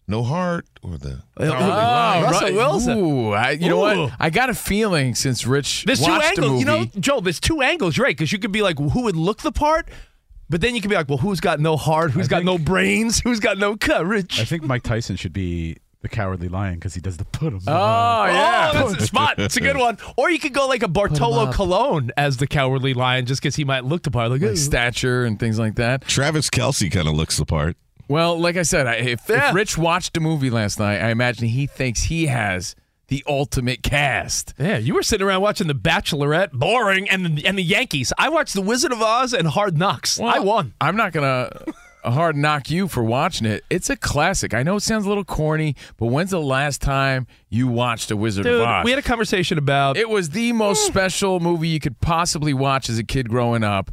[0.07, 1.21] no heart or the.
[1.37, 2.97] Oh, Oh, Russell Ru- Wilson.
[2.99, 4.11] Ooh, I, you know what?
[4.19, 6.49] I got a feeling since Rich There's two watched the angles.
[6.51, 6.59] movie.
[6.59, 8.15] You know, Joe, there's two angles, right?
[8.15, 9.89] Because you could be like, who would look the part?
[10.47, 12.11] But then you could be like, well, who's got no heart?
[12.11, 13.19] Who's I got think- no brains?
[13.23, 14.39] Who's got no courage?
[14.39, 17.59] I think Mike Tyson should be the cowardly lion because he does the put him.
[17.67, 18.71] oh, yeah.
[18.75, 19.39] Oh, that's a spot.
[19.39, 19.97] It's a good one.
[20.17, 21.55] Or you could go like a Bartolo up.
[21.55, 24.29] Colon as the cowardly lion just because he might look the part.
[24.29, 26.01] Like, Like stature and things like that.
[26.07, 27.75] Travis Kelce kind of looks the part.
[28.07, 29.49] Well, like I said, I, if, Yeah.
[29.49, 32.75] if Rich watched a movie last night, I imagine he thinks he has
[33.07, 34.53] the ultimate cast.
[34.59, 38.13] Yeah, you were sitting around watching The Bachelorette, boring, and the, and the Yankees.
[38.17, 40.19] I watched The Wizard of Oz and Hard Knocks.
[40.19, 40.73] I won.
[40.79, 41.49] I'm not gonna
[42.11, 43.63] hard knock you for watching it.
[43.69, 44.53] It's a classic.
[44.53, 48.17] I know it sounds a little corny, but when's the last time you watched a
[48.17, 48.85] Wizard Dude, of Oz?
[48.85, 50.91] we had a conversation about it was the most eh.
[50.91, 53.91] special movie you could possibly watch as a kid growing up.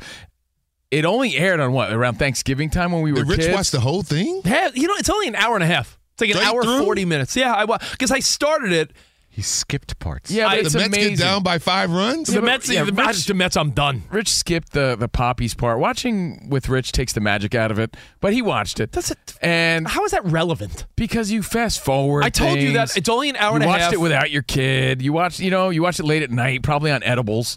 [0.90, 3.54] It only aired on what around Thanksgiving time when we were Did Rich kids.
[3.54, 4.42] watch the whole thing?
[4.44, 5.98] Yeah, you know, it's only an hour and a half.
[6.12, 6.84] It's like an Straight hour through?
[6.84, 7.34] forty minutes.
[7.34, 8.92] Yeah, I because I started it.
[9.35, 10.30] He skipped parts.
[10.30, 11.11] yeah, but I- it's the Mets amazing.
[11.16, 12.28] get down by five runs.
[12.28, 14.03] The Mets, yeah, the, Rich- Mets, the Mets, I'm done.
[14.11, 15.78] Rich skipped the the poppies part.
[15.78, 18.93] Watching with Rich takes the magic out of it, but he watched it.
[18.93, 19.35] That's it.
[19.41, 20.85] And How is that relevant?
[20.97, 23.68] because you fast forward, I told you that it's only an hour you and a
[23.68, 23.76] half.
[23.78, 25.01] You watched it without your kid.
[25.01, 27.57] You watched, you know, you watched it late at night, probably on edibles.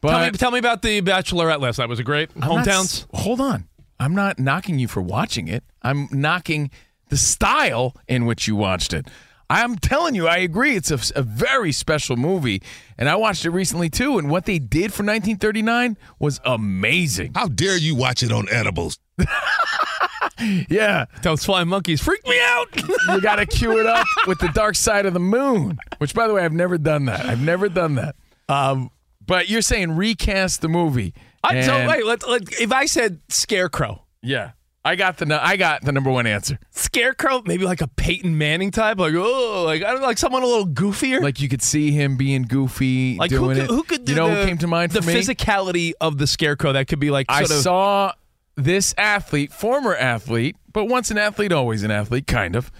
[0.00, 1.90] But tell me, tell me about the Bachelorette last night.
[1.90, 2.30] Was it great?
[2.40, 2.84] I'm Hometowns.
[3.02, 3.68] s- hold on,
[3.98, 5.64] I'm not knocking you for watching it.
[5.82, 6.70] I'm knocking
[7.10, 9.06] the style in which you watched it.
[9.50, 10.76] I'm telling you, I agree.
[10.76, 12.62] It's a, a very special movie,
[12.96, 14.16] and I watched it recently too.
[14.16, 17.32] And what they did for 1939 was amazing.
[17.34, 18.98] How dare you watch it on edibles?
[20.70, 22.68] Yeah, Those flying monkeys freak me out.
[23.08, 26.26] you got to cue it up with the Dark Side of the Moon, which, by
[26.26, 27.26] the way, I've never done that.
[27.26, 28.16] I've never done that.
[28.48, 28.90] Um,
[29.26, 31.12] but you're saying recast the movie.
[31.44, 34.52] I, so and- wait, let, let, if I said Scarecrow, yeah,
[34.84, 36.58] I got the I got the number one answer.
[36.70, 40.42] Scarecrow, maybe like a Peyton Manning type, like oh, like I don't know, like someone
[40.42, 41.20] a little goofier.
[41.20, 43.70] Like you could see him being goofy, Like who doing could, it.
[43.70, 45.14] who could do you know the, who came to mind the for me?
[45.14, 48.12] physicality of the scarecrow that could be like I of saw
[48.56, 52.70] this athlete, former athlete, but once an athlete, always an athlete, kind of.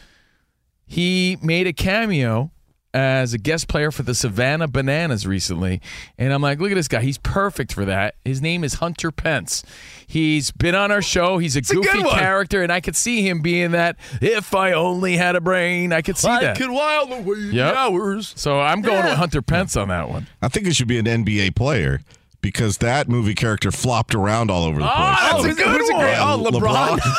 [0.86, 2.51] he made a cameo
[2.93, 5.80] as a guest player for the Savannah Bananas recently.
[6.18, 7.01] And I'm like, look at this guy.
[7.03, 8.16] He's perfect for that.
[8.24, 9.62] His name is Hunter Pence.
[10.07, 11.38] He's been on our show.
[11.38, 12.18] He's a a good goofy one.
[12.18, 13.97] character, and I could see him being that.
[14.20, 16.57] If I only had a brain, I could see I that.
[16.57, 17.74] could while away Yep.
[17.76, 18.32] hours.
[18.36, 19.11] So I'm going Yeah.
[19.11, 20.26] with Hunter Pence on that one.
[20.43, 22.01] I think it should be an NBA player
[22.41, 24.97] because that movie character flopped around all over the place.
[24.97, 26.01] Oh, that's a good who's a one.
[26.05, 27.01] great- oh, LeBron.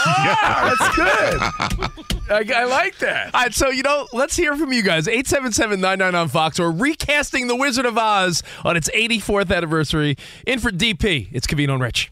[0.44, 2.12] Ah, that's good.
[2.32, 3.34] I, I like that.
[3.36, 5.06] All right, so you know, let's hear from you guys.
[5.08, 10.16] 877-99 on Fox We're recasting The Wizard of Oz on its 84th anniversary.
[10.48, 11.28] In for DP.
[11.34, 12.12] It's Covino and Rich.